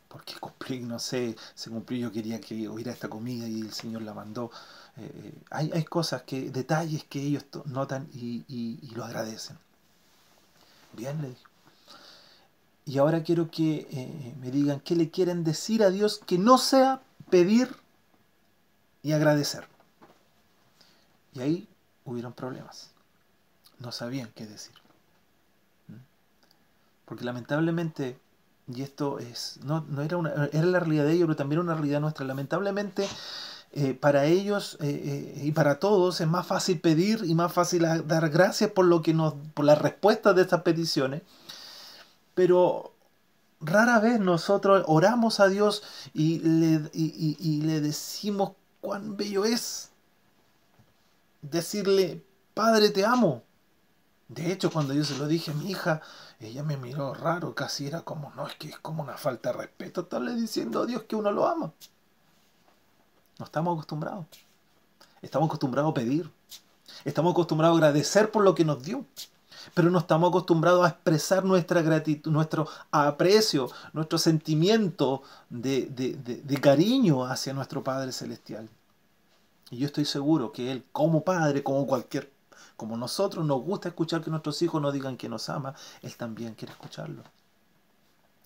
porque 0.07 0.33
cumplí, 0.39 0.79
no 0.79 0.99
sé, 0.99 1.35
se 1.53 1.69
cumplió, 1.69 2.07
yo 2.07 2.11
quería 2.11 2.39
que 2.41 2.67
hubiera 2.67 2.91
esta 2.91 3.09
comida 3.09 3.47
y 3.47 3.61
el 3.61 3.73
Señor 3.73 4.01
la 4.01 4.13
mandó. 4.13 4.51
Eh, 4.97 5.33
hay, 5.51 5.71
hay, 5.73 5.83
cosas 5.83 6.23
que, 6.23 6.49
detalles 6.51 7.03
que 7.03 7.21
ellos 7.21 7.45
notan 7.65 8.07
y, 8.13 8.91
lo 8.95 9.03
agradecen. 9.05 9.57
Bien, 10.95 11.21
le 11.21 11.35
Y 12.85 12.97
ahora 12.97 13.23
quiero 13.23 13.51
que 13.51 14.33
me 14.39 14.51
digan 14.51 14.79
qué 14.79 14.95
le 14.95 15.09
quieren 15.09 15.43
decir 15.43 15.83
a 15.83 15.89
Dios 15.89 16.21
que 16.25 16.37
no 16.37 16.57
sea 16.57 17.01
pedir 17.29 17.75
y 19.03 19.11
agradecer. 19.11 19.67
Y 21.33 21.41
ahí 21.41 21.67
hubieron 22.05 22.33
problemas. 22.33 22.91
No 23.79 23.91
sabían 23.91 24.31
qué 24.35 24.45
decir. 24.45 24.73
Porque 27.05 27.25
lamentablemente, 27.25 28.19
y 28.67 28.81
esto 28.81 29.19
es, 29.19 29.59
no, 29.63 29.81
no 29.81 30.01
era, 30.01 30.17
una, 30.17 30.45
era 30.51 30.65
la 30.65 30.79
realidad 30.79 31.05
de 31.05 31.13
ellos, 31.13 31.27
pero 31.27 31.35
también 31.35 31.59
una 31.59 31.75
realidad 31.75 31.99
nuestra, 31.99 32.25
lamentablemente 32.25 33.07
eh, 33.71 33.93
para 33.93 34.25
ellos 34.25 34.77
eh, 34.81 35.33
eh, 35.37 35.41
y 35.43 35.51
para 35.51 35.79
todos 35.79 36.21
es 36.21 36.27
más 36.27 36.47
fácil 36.47 36.79
pedir 36.79 37.23
y 37.25 37.35
más 37.35 37.51
fácil 37.51 37.83
dar 38.05 38.29
gracias 38.29 38.71
por 38.71 38.85
lo 38.85 39.01
que 39.01 39.13
nos, 39.13 39.33
por 39.53 39.65
las 39.65 39.81
respuestas 39.81 40.35
de 40.35 40.43
estas 40.43 40.61
peticiones. 40.61 41.21
Pero 42.33 42.93
rara 43.59 43.99
vez 43.99 44.19
nosotros 44.19 44.83
oramos 44.87 45.39
a 45.39 45.47
Dios 45.47 45.83
y 46.13 46.39
le, 46.39 46.89
y 46.93 47.61
le 47.61 47.81
decimos 47.81 48.53
cuán 48.81 49.17
bello 49.17 49.45
es. 49.45 49.91
Decirle, 51.41 52.23
Padre, 52.53 52.89
te 52.89 53.05
amo. 53.05 53.43
De 54.27 54.51
hecho, 54.51 54.71
cuando 54.71 54.93
yo 54.93 55.03
se 55.03 55.17
lo 55.17 55.27
dije 55.27 55.51
a 55.51 55.53
mi 55.53 55.69
hija, 55.69 56.01
ella 56.39 56.63
me 56.63 56.77
miró 56.77 57.13
raro, 57.13 57.53
casi 57.53 57.85
era 57.87 58.01
como, 58.01 58.31
no, 58.35 58.47
es 58.47 58.55
que 58.55 58.69
es 58.69 58.79
como 58.79 59.03
una 59.03 59.17
falta 59.17 59.51
de 59.51 59.59
respeto 59.59 60.01
estarle 60.01 60.33
diciendo 60.35 60.81
a 60.81 60.85
Dios 60.85 61.03
que 61.03 61.15
uno 61.15 61.31
lo 61.31 61.47
ama. 61.47 61.73
No 63.39 63.45
estamos 63.45 63.73
acostumbrados. 63.73 64.25
Estamos 65.21 65.47
acostumbrados 65.47 65.91
a 65.91 65.93
pedir. 65.93 66.31
Estamos 67.03 67.31
acostumbrados 67.31 67.75
a 67.75 67.77
agradecer 67.77 68.31
por 68.31 68.43
lo 68.43 68.55
que 68.55 68.65
nos 68.65 68.83
dio. 68.83 69.05
Pero 69.73 69.89
no 69.89 69.99
estamos 69.99 70.29
acostumbrados 70.29 70.85
a 70.85 70.89
expresar 70.89 71.43
nuestra 71.43 71.81
gratitud, 71.81 72.31
nuestro 72.31 72.67
aprecio, 72.91 73.69
nuestro 73.93 74.19
sentimiento 74.19 75.23
de, 75.49 75.87
de 75.87 76.61
cariño 76.61 77.25
hacia 77.25 77.53
nuestro 77.53 77.83
Padre 77.83 78.11
Celestial. 78.11 78.69
Y 79.71 79.77
yo 79.77 79.87
estoy 79.87 80.05
seguro 80.05 80.51
que 80.51 80.71
Él, 80.71 80.85
como 80.91 81.23
Padre, 81.23 81.63
como 81.63 81.87
cualquier 81.87 82.31
como 82.77 82.97
nosotros 82.97 83.45
nos 83.45 83.61
gusta 83.61 83.89
escuchar 83.89 84.21
que 84.21 84.29
nuestros 84.29 84.61
hijos 84.61 84.81
nos 84.81 84.93
digan 84.93 85.17
que 85.17 85.29
nos 85.29 85.49
ama, 85.49 85.75
Él 86.01 86.15
también 86.15 86.55
quiere 86.55 86.73
escucharlo. 86.73 87.23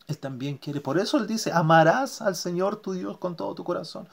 Él 0.08 0.18
también 0.18 0.58
quiere. 0.58 0.82
Por 0.82 1.00
eso 1.00 1.18
Él 1.18 1.28
dice, 1.28 1.52
amarás 1.52 2.22
al 2.22 2.36
Señor 2.36 2.78
tu 2.78 2.94
Dios 2.94 3.18
con 3.18 3.36
todo 3.36 3.54
tu 3.56 3.64
corazón. 3.64 4.08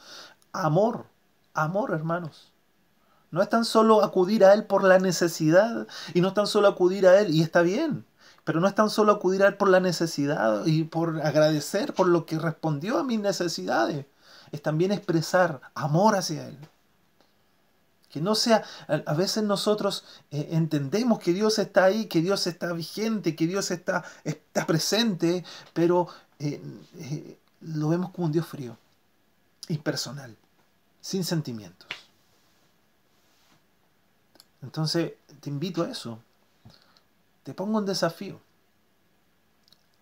Amor, 0.64 1.07
amor 1.55 1.92
hermanos. 1.92 2.53
No 3.31 3.42
es 3.42 3.49
tan 3.49 3.64
solo 3.64 4.03
acudir 4.03 4.45
a 4.45 4.55
Él 4.55 4.64
por 4.64 4.85
la 4.85 4.99
necesidad 4.99 5.87
y 6.14 6.21
no 6.21 6.29
es 6.29 6.35
tan 6.35 6.47
solo 6.47 6.69
acudir 6.69 7.07
a 7.07 7.21
Él 7.21 7.35
y 7.35 7.42
está 7.42 7.62
bien. 7.62 8.07
Pero 8.45 8.61
no 8.61 8.69
es 8.69 8.75
tan 8.75 8.90
solo 8.90 9.12
acudir 9.12 9.42
a 9.42 9.49
Él 9.49 9.57
por 9.57 9.69
la 9.69 9.81
necesidad 9.81 10.64
y 10.66 10.85
por 10.85 11.21
agradecer 11.21 11.92
por 11.92 12.07
lo 12.09 12.27
que 12.27 12.38
respondió 12.38 12.99
a 12.99 13.05
mis 13.05 13.19
necesidades. 13.19 14.07
Es 14.53 14.62
también 14.62 14.92
expresar 14.92 15.61
amor 15.75 16.14
hacia 16.14 16.47
Él. 16.47 16.57
Que 18.09 18.21
no 18.21 18.35
sea, 18.35 18.64
a 18.88 19.14
veces 19.14 19.42
nosotros 19.42 20.05
eh, 20.31 20.49
entendemos 20.53 21.19
que 21.19 21.35
Dios 21.35 21.59
está 21.59 21.85
ahí, 21.85 22.07
que 22.07 22.23
Dios 22.23 22.47
está 22.47 22.73
vigente, 22.73 23.35
que 23.35 23.47
Dios 23.47 23.71
está, 23.71 24.05
está 24.25 24.64
presente, 24.64 25.45
pero 25.75 26.09
eh, 26.38 26.62
eh, 26.99 27.38
lo 27.61 27.88
vemos 27.88 28.12
como 28.12 28.27
un 28.27 28.33
Dios 28.33 28.47
frío, 28.47 28.79
impersonal, 29.69 30.37
sin 31.07 31.23
sentimientos. 31.23 31.88
Entonces, 34.61 35.12
te 35.38 35.51
invito 35.51 35.85
a 35.85 35.88
eso. 35.88 36.19
Te 37.45 37.55
pongo 37.55 37.79
un 37.79 37.87
desafío. 37.87 38.40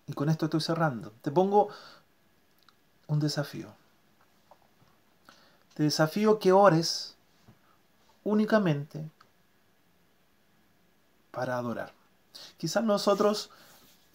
Y 0.07 0.13
con 0.13 0.29
esto 0.29 0.45
estoy 0.45 0.61
cerrando. 0.61 1.11
Te 1.21 1.29
pongo 1.29 1.69
un 3.05 3.19
desafío. 3.19 3.71
Te 5.75 5.83
desafío 5.83 6.39
que 6.39 6.51
ores 6.51 7.15
únicamente 8.23 9.07
para 11.29 11.59
adorar. 11.59 11.93
Quizás 12.57 12.83
nosotros, 12.83 13.51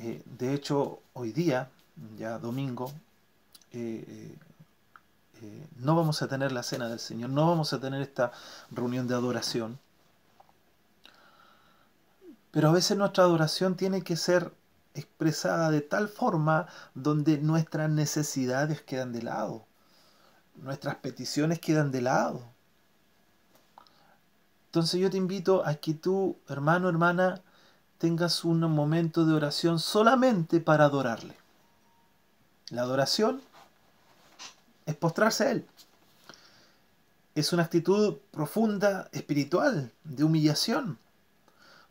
eh, 0.01 0.25
de 0.25 0.55
hecho, 0.55 0.99
hoy 1.13 1.31
día, 1.31 1.71
ya 2.19 2.41
domingo, 2.41 2.91
eh, 3.71 4.05
eh, 4.09 4.39
no 5.77 5.97
vamos 5.97 6.23
a 6.23 6.29
tener 6.29 6.53
la 6.53 6.63
cena 6.63 6.89
del 6.89 6.99
Señor, 6.99 7.31
no 7.31 7.47
vamos 7.47 7.73
a 7.73 7.81
tener 7.81 8.03
esta 8.03 8.33
reunión 8.71 9.07
de 9.09 9.15
adoración. 9.15 9.79
Pero 12.51 12.69
a 12.69 12.73
veces 12.73 12.97
nuestra 12.97 13.25
adoración 13.25 13.77
tiene 13.77 14.03
que 14.03 14.17
ser 14.17 14.53
expresada 14.95 15.71
de 15.71 15.81
tal 15.81 16.09
forma 16.09 16.67
donde 16.95 17.39
nuestras 17.39 17.89
necesidades 17.89 18.83
quedan 18.83 19.13
de 19.13 19.23
lado, 19.23 19.67
nuestras 20.57 20.97
peticiones 20.97 21.61
quedan 21.61 21.93
de 21.93 22.03
lado. 22.03 22.43
Entonces 24.67 25.01
yo 25.01 25.11
te 25.11 25.17
invito 25.17 25.67
a 25.67 25.75
que 25.75 25.95
tú, 25.95 26.39
hermano, 26.49 26.89
hermana, 26.89 27.43
tengas 27.99 28.45
un 28.45 28.61
momento 28.61 29.27
de 29.27 29.35
oración 29.35 29.79
solamente 29.79 30.61
para 30.61 30.85
adorarle. 30.85 31.37
La 32.71 32.83
adoración 32.83 33.43
es 34.87 34.97
postrarse 34.97 35.45
a 35.45 35.51
Él. 35.53 35.67
Es 37.35 37.53
una 37.53 37.65
actitud 37.65 38.19
profunda, 38.31 39.09
espiritual, 39.13 39.93
de 40.05 40.25
humillación, 40.25 40.99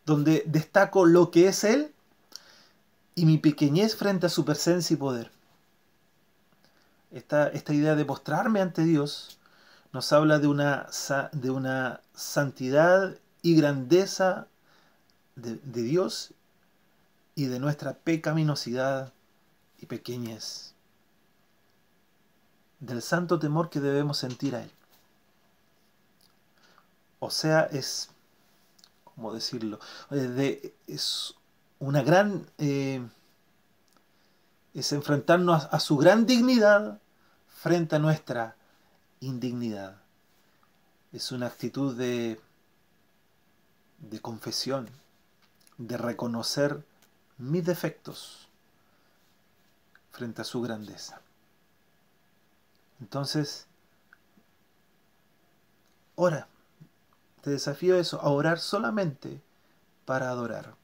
donde 0.06 0.44
destaco 0.46 1.06
lo 1.06 1.32
que 1.32 1.48
es 1.48 1.64
Él 1.64 1.94
y 3.16 3.26
mi 3.26 3.38
pequeñez 3.38 3.96
frente 3.96 4.26
a 4.26 4.30
su 4.30 4.46
presencia 4.46 4.94
y 4.94 4.98
poder. 4.98 5.32
Esta, 7.12 7.48
esta 7.48 7.74
idea 7.74 7.96
de 7.96 8.06
postrarme 8.06 8.62
ante 8.62 8.84
Dios 8.84 9.40
nos 9.92 10.14
habla 10.14 10.40
de 10.40 10.48
una, 10.48 10.88
de 11.32 11.50
una 11.50 12.02
santidad 12.14 13.18
y 13.42 13.56
grandeza 13.56 14.48
de, 15.36 15.56
de 15.64 15.82
Dios 15.82 16.34
y 17.34 17.46
de 17.46 17.60
nuestra 17.60 17.94
pecaminosidad 17.94 19.14
y 19.80 19.86
pequeñez 19.86 20.76
del 22.80 23.02
santo 23.02 23.40
temor 23.40 23.70
que 23.70 23.80
debemos 23.80 24.18
sentir 24.18 24.56
a 24.56 24.64
Él. 24.64 24.72
O 27.20 27.30
sea, 27.30 27.64
es, 27.64 28.10
¿cómo 29.04 29.34
decirlo? 29.34 29.80
De, 30.10 30.74
es 30.88 31.36
una 31.80 32.02
gran... 32.02 32.46
Eh, 32.58 33.06
es 34.74 34.92
enfrentarnos 34.94 35.64
a, 35.64 35.68
a 35.68 35.80
su 35.80 35.98
gran 35.98 36.26
dignidad 36.26 37.00
frente 37.48 37.96
a 37.96 38.00
nuestra 38.00 38.56
indignidad. 39.20 39.98
Es 41.12 41.32
una 41.32 41.48
actitud 41.48 41.98
de, 41.98 42.40
de 43.98 44.22
confesión, 44.22 44.88
de 45.78 45.98
reconocer 45.98 46.86
mis 47.38 47.66
defectos 47.66 48.48
frente 50.12 50.42
a 50.44 50.46
su 50.46 50.62
grandeza. 50.62 51.22
Entonces, 53.00 53.68
ora. 56.16 56.48
Te 57.42 57.52
desafío 57.52 57.96
a 57.96 58.00
eso, 58.00 58.20
a 58.22 58.30
orar 58.30 58.60
solamente 58.60 59.42
para 60.06 60.30
adorar. 60.30 60.76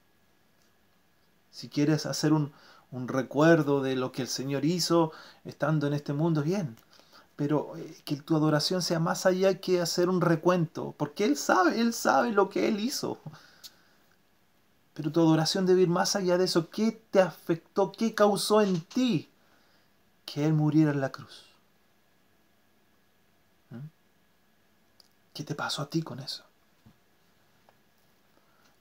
Si 1.52 1.68
quieres 1.68 2.06
hacer 2.06 2.32
un, 2.32 2.54
un 2.92 3.08
recuerdo 3.08 3.82
de 3.82 3.96
lo 3.96 4.12
que 4.12 4.22
el 4.22 4.28
Señor 4.30 4.64
hizo 4.66 5.12
estando 5.44 5.88
en 5.88 5.94
este 5.94 6.14
mundo, 6.14 6.44
bien. 6.44 6.78
Pero 7.36 7.76
eh, 7.76 7.98
que 8.06 8.16
tu 8.16 8.36
adoración 8.36 8.82
sea 8.82 9.00
más 9.00 9.26
allá 9.26 9.60
que 9.60 9.82
hacer 9.82 10.10
un 10.10 10.22
recuento, 10.22 10.96
porque 10.98 11.26
Él 11.26 11.36
sabe, 11.36 11.82
Él 11.82 11.94
sabe 11.94 12.32
lo 12.32 12.50
que 12.50 12.68
Él 12.70 12.80
hizo. 12.80 13.20
Pero 14.94 15.12
tu 15.12 15.20
adoración 15.20 15.66
debe 15.66 15.82
ir 15.82 15.90
más 15.90 16.16
allá 16.16 16.38
de 16.38 16.46
eso. 16.46 16.70
¿Qué 16.70 16.94
te 17.12 17.20
afectó? 17.20 17.92
¿Qué 17.92 18.16
causó 18.16 18.62
en 18.62 18.80
ti 18.82 19.30
que 20.26 20.46
Él 20.46 20.54
muriera 20.54 20.92
en 20.92 21.02
la 21.02 21.12
cruz? 21.12 21.55
¿Qué 25.36 25.44
te 25.44 25.54
pasó 25.54 25.82
a 25.82 25.90
ti 25.90 26.02
con 26.02 26.22
eso? 26.22 26.46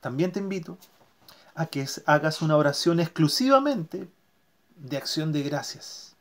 También 0.01 0.31
te 0.31 0.39
invito 0.39 0.79
a 1.57 1.67
que 1.67 1.85
hagas 2.07 2.43
una 2.43 2.57
oración 2.57 3.01
exclusivamente 3.01 4.09
de 4.77 4.97
acción 4.97 5.33
de 5.33 5.43
gracias. 5.43 6.15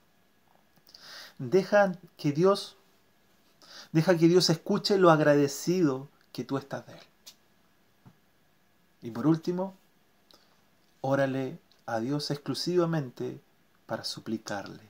Deja 1.37 1.93
que 2.17 2.31
Dios 2.31 2.77
deja 3.91 4.17
que 4.17 4.27
Dios 4.27 4.49
escuche 4.49 4.97
lo 4.97 5.11
agradecido 5.11 6.09
que 6.31 6.43
tú 6.43 6.57
estás 6.57 6.87
de 6.87 6.93
él. 6.93 7.05
Y 9.03 9.11
por 9.11 9.27
último, 9.27 9.75
órale 11.01 11.59
a 11.85 11.99
Dios 11.99 12.31
exclusivamente 12.31 13.39
para 13.85 14.03
suplicarle. 14.03 14.81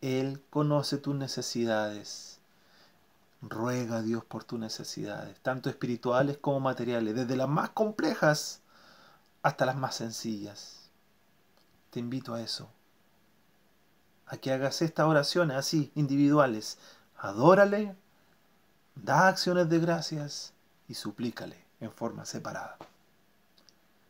Él 0.00 0.42
conoce 0.50 0.98
tus 0.98 1.14
necesidades 1.14 2.37
Ruega 3.40 3.98
a 3.98 4.02
Dios 4.02 4.24
por 4.24 4.44
tus 4.44 4.58
necesidades, 4.58 5.38
tanto 5.40 5.70
espirituales 5.70 6.38
como 6.38 6.60
materiales, 6.60 7.14
desde 7.14 7.36
las 7.36 7.48
más 7.48 7.70
complejas 7.70 8.60
hasta 9.42 9.64
las 9.64 9.76
más 9.76 9.94
sencillas. 9.94 10.90
Te 11.90 12.00
invito 12.00 12.34
a 12.34 12.40
eso, 12.40 12.68
a 14.26 14.36
que 14.36 14.52
hagas 14.52 14.82
estas 14.82 15.06
oraciones 15.06 15.56
así, 15.56 15.92
individuales. 15.94 16.78
Adórale, 17.16 17.96
da 18.96 19.28
acciones 19.28 19.68
de 19.68 19.78
gracias 19.78 20.52
y 20.88 20.94
suplícale 20.94 21.64
en 21.80 21.92
forma 21.92 22.24
separada. 22.24 22.76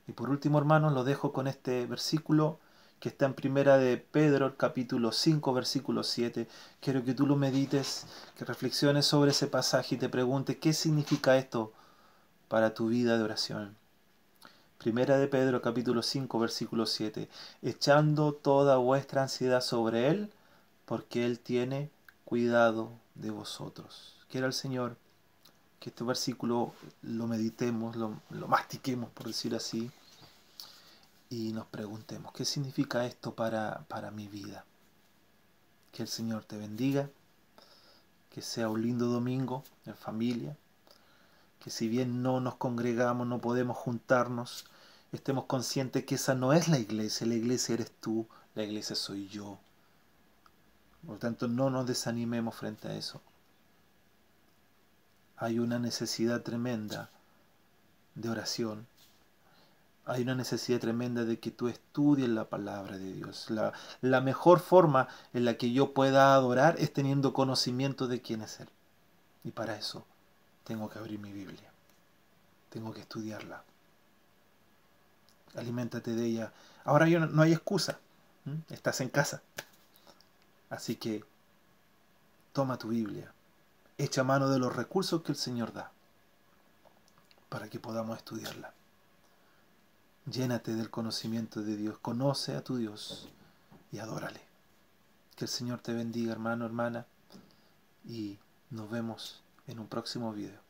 Y 0.06 0.12
por 0.12 0.30
último, 0.30 0.58
hermanos, 0.58 0.94
lo 0.94 1.04
dejo 1.04 1.32
con 1.32 1.46
este 1.46 1.86
versículo 1.86 2.58
que 3.00 3.08
está 3.08 3.26
en 3.26 3.34
primera 3.34 3.78
de 3.78 3.96
Pedro, 3.96 4.56
capítulo 4.56 5.12
5, 5.12 5.52
versículo 5.54 6.02
7. 6.02 6.48
Quiero 6.80 7.04
que 7.04 7.14
tú 7.14 7.26
lo 7.26 7.36
medites, 7.36 8.06
que 8.36 8.44
reflexiones 8.44 9.06
sobre 9.06 9.30
ese 9.30 9.46
pasaje 9.46 9.94
y 9.94 9.98
te 9.98 10.08
preguntes 10.08 10.56
qué 10.56 10.72
significa 10.72 11.36
esto 11.36 11.72
para 12.48 12.74
tu 12.74 12.88
vida 12.88 13.16
de 13.16 13.22
oración. 13.22 13.76
Primera 14.78 15.18
de 15.18 15.28
Pedro, 15.28 15.62
capítulo 15.62 16.02
5, 16.02 16.38
versículo 16.40 16.86
7. 16.86 17.28
Echando 17.62 18.32
toda 18.32 18.76
vuestra 18.78 19.22
ansiedad 19.22 19.60
sobre 19.60 20.08
Él, 20.08 20.32
porque 20.84 21.24
Él 21.24 21.38
tiene 21.38 21.90
cuidado 22.24 22.90
de 23.14 23.30
vosotros. 23.30 24.16
Quiera 24.28 24.46
el 24.46 24.52
Señor 24.52 24.96
que 25.78 25.90
este 25.90 26.02
versículo 26.02 26.72
lo 27.02 27.28
meditemos, 27.28 27.94
lo, 27.94 28.20
lo 28.30 28.48
mastiquemos, 28.48 29.10
por 29.10 29.28
decir 29.28 29.54
así 29.54 29.92
y 31.30 31.52
nos 31.52 31.66
preguntemos, 31.66 32.32
¿qué 32.32 32.44
significa 32.44 33.04
esto 33.04 33.34
para, 33.34 33.84
para 33.88 34.10
mi 34.10 34.28
vida? 34.28 34.64
Que 35.92 36.02
el 36.02 36.08
Señor 36.08 36.44
te 36.44 36.56
bendiga, 36.56 37.10
que 38.30 38.42
sea 38.42 38.68
un 38.68 38.82
lindo 38.82 39.06
domingo 39.06 39.64
en 39.84 39.94
familia, 39.94 40.56
que 41.60 41.70
si 41.70 41.88
bien 41.88 42.22
no 42.22 42.40
nos 42.40 42.54
congregamos, 42.56 43.26
no 43.26 43.40
podemos 43.40 43.76
juntarnos, 43.76 44.64
estemos 45.12 45.44
conscientes 45.44 46.04
que 46.04 46.14
esa 46.14 46.34
no 46.34 46.52
es 46.52 46.68
la 46.68 46.78
iglesia, 46.78 47.26
la 47.26 47.34
iglesia 47.34 47.74
eres 47.74 47.90
tú, 48.00 48.26
la 48.54 48.62
iglesia 48.62 48.96
soy 48.96 49.28
yo. 49.28 49.58
Por 51.02 51.14
lo 51.14 51.18
tanto, 51.18 51.48
no 51.48 51.70
nos 51.70 51.86
desanimemos 51.86 52.54
frente 52.54 52.88
a 52.88 52.96
eso. 52.96 53.20
Hay 55.36 55.58
una 55.58 55.78
necesidad 55.78 56.42
tremenda 56.42 57.10
de 58.14 58.28
oración, 58.28 58.86
hay 60.08 60.22
una 60.22 60.34
necesidad 60.34 60.80
tremenda 60.80 61.24
de 61.24 61.38
que 61.38 61.50
tú 61.50 61.68
estudies 61.68 62.30
la 62.30 62.48
palabra 62.48 62.96
de 62.96 63.12
Dios. 63.12 63.50
La, 63.50 63.74
la, 64.00 64.22
mejor 64.22 64.58
forma 64.58 65.06
en 65.34 65.44
la 65.44 65.58
que 65.58 65.70
yo 65.70 65.92
pueda 65.92 66.34
adorar 66.34 66.76
es 66.78 66.92
teniendo 66.94 67.34
conocimiento 67.34 68.08
de 68.08 68.22
quién 68.22 68.40
es 68.40 68.58
Él. 68.60 68.70
Y 69.44 69.50
para 69.50 69.76
eso 69.76 70.06
tengo 70.64 70.88
que 70.88 70.98
abrir 70.98 71.18
mi 71.18 71.30
Biblia. 71.30 71.70
Tengo 72.70 72.92
que 72.94 73.00
estudiarla. 73.00 73.62
Aliméntate 75.56 76.14
de 76.14 76.24
ella. 76.24 76.52
Ahora 76.84 77.06
yo 77.06 77.20
no, 77.20 77.26
no 77.26 77.42
hay 77.42 77.52
excusa. 77.52 77.98
Estás 78.70 79.02
en 79.02 79.10
casa. 79.10 79.42
Así 80.70 80.96
que 80.96 81.22
toma 82.54 82.78
tu 82.78 82.88
Biblia. 82.88 83.30
Echa 83.98 84.24
mano 84.24 84.48
de 84.48 84.58
los 84.58 84.74
recursos 84.74 85.22
que 85.22 85.32
el 85.32 85.38
Señor 85.38 85.74
da 85.74 85.92
para 87.50 87.68
que 87.68 87.78
podamos 87.78 88.16
estudiarla. 88.16 88.72
Llénate 90.30 90.74
del 90.74 90.90
conocimiento 90.90 91.62
de 91.62 91.76
Dios, 91.76 91.98
conoce 91.98 92.54
a 92.54 92.62
tu 92.62 92.76
Dios 92.76 93.28
y 93.90 93.98
adórale. 93.98 94.42
Que 95.36 95.46
el 95.46 95.48
Señor 95.48 95.80
te 95.80 95.94
bendiga, 95.94 96.32
hermano, 96.32 96.66
hermana, 96.66 97.06
y 98.04 98.38
nos 98.68 98.90
vemos 98.90 99.42
en 99.66 99.78
un 99.78 99.86
próximo 99.86 100.32
video. 100.34 100.67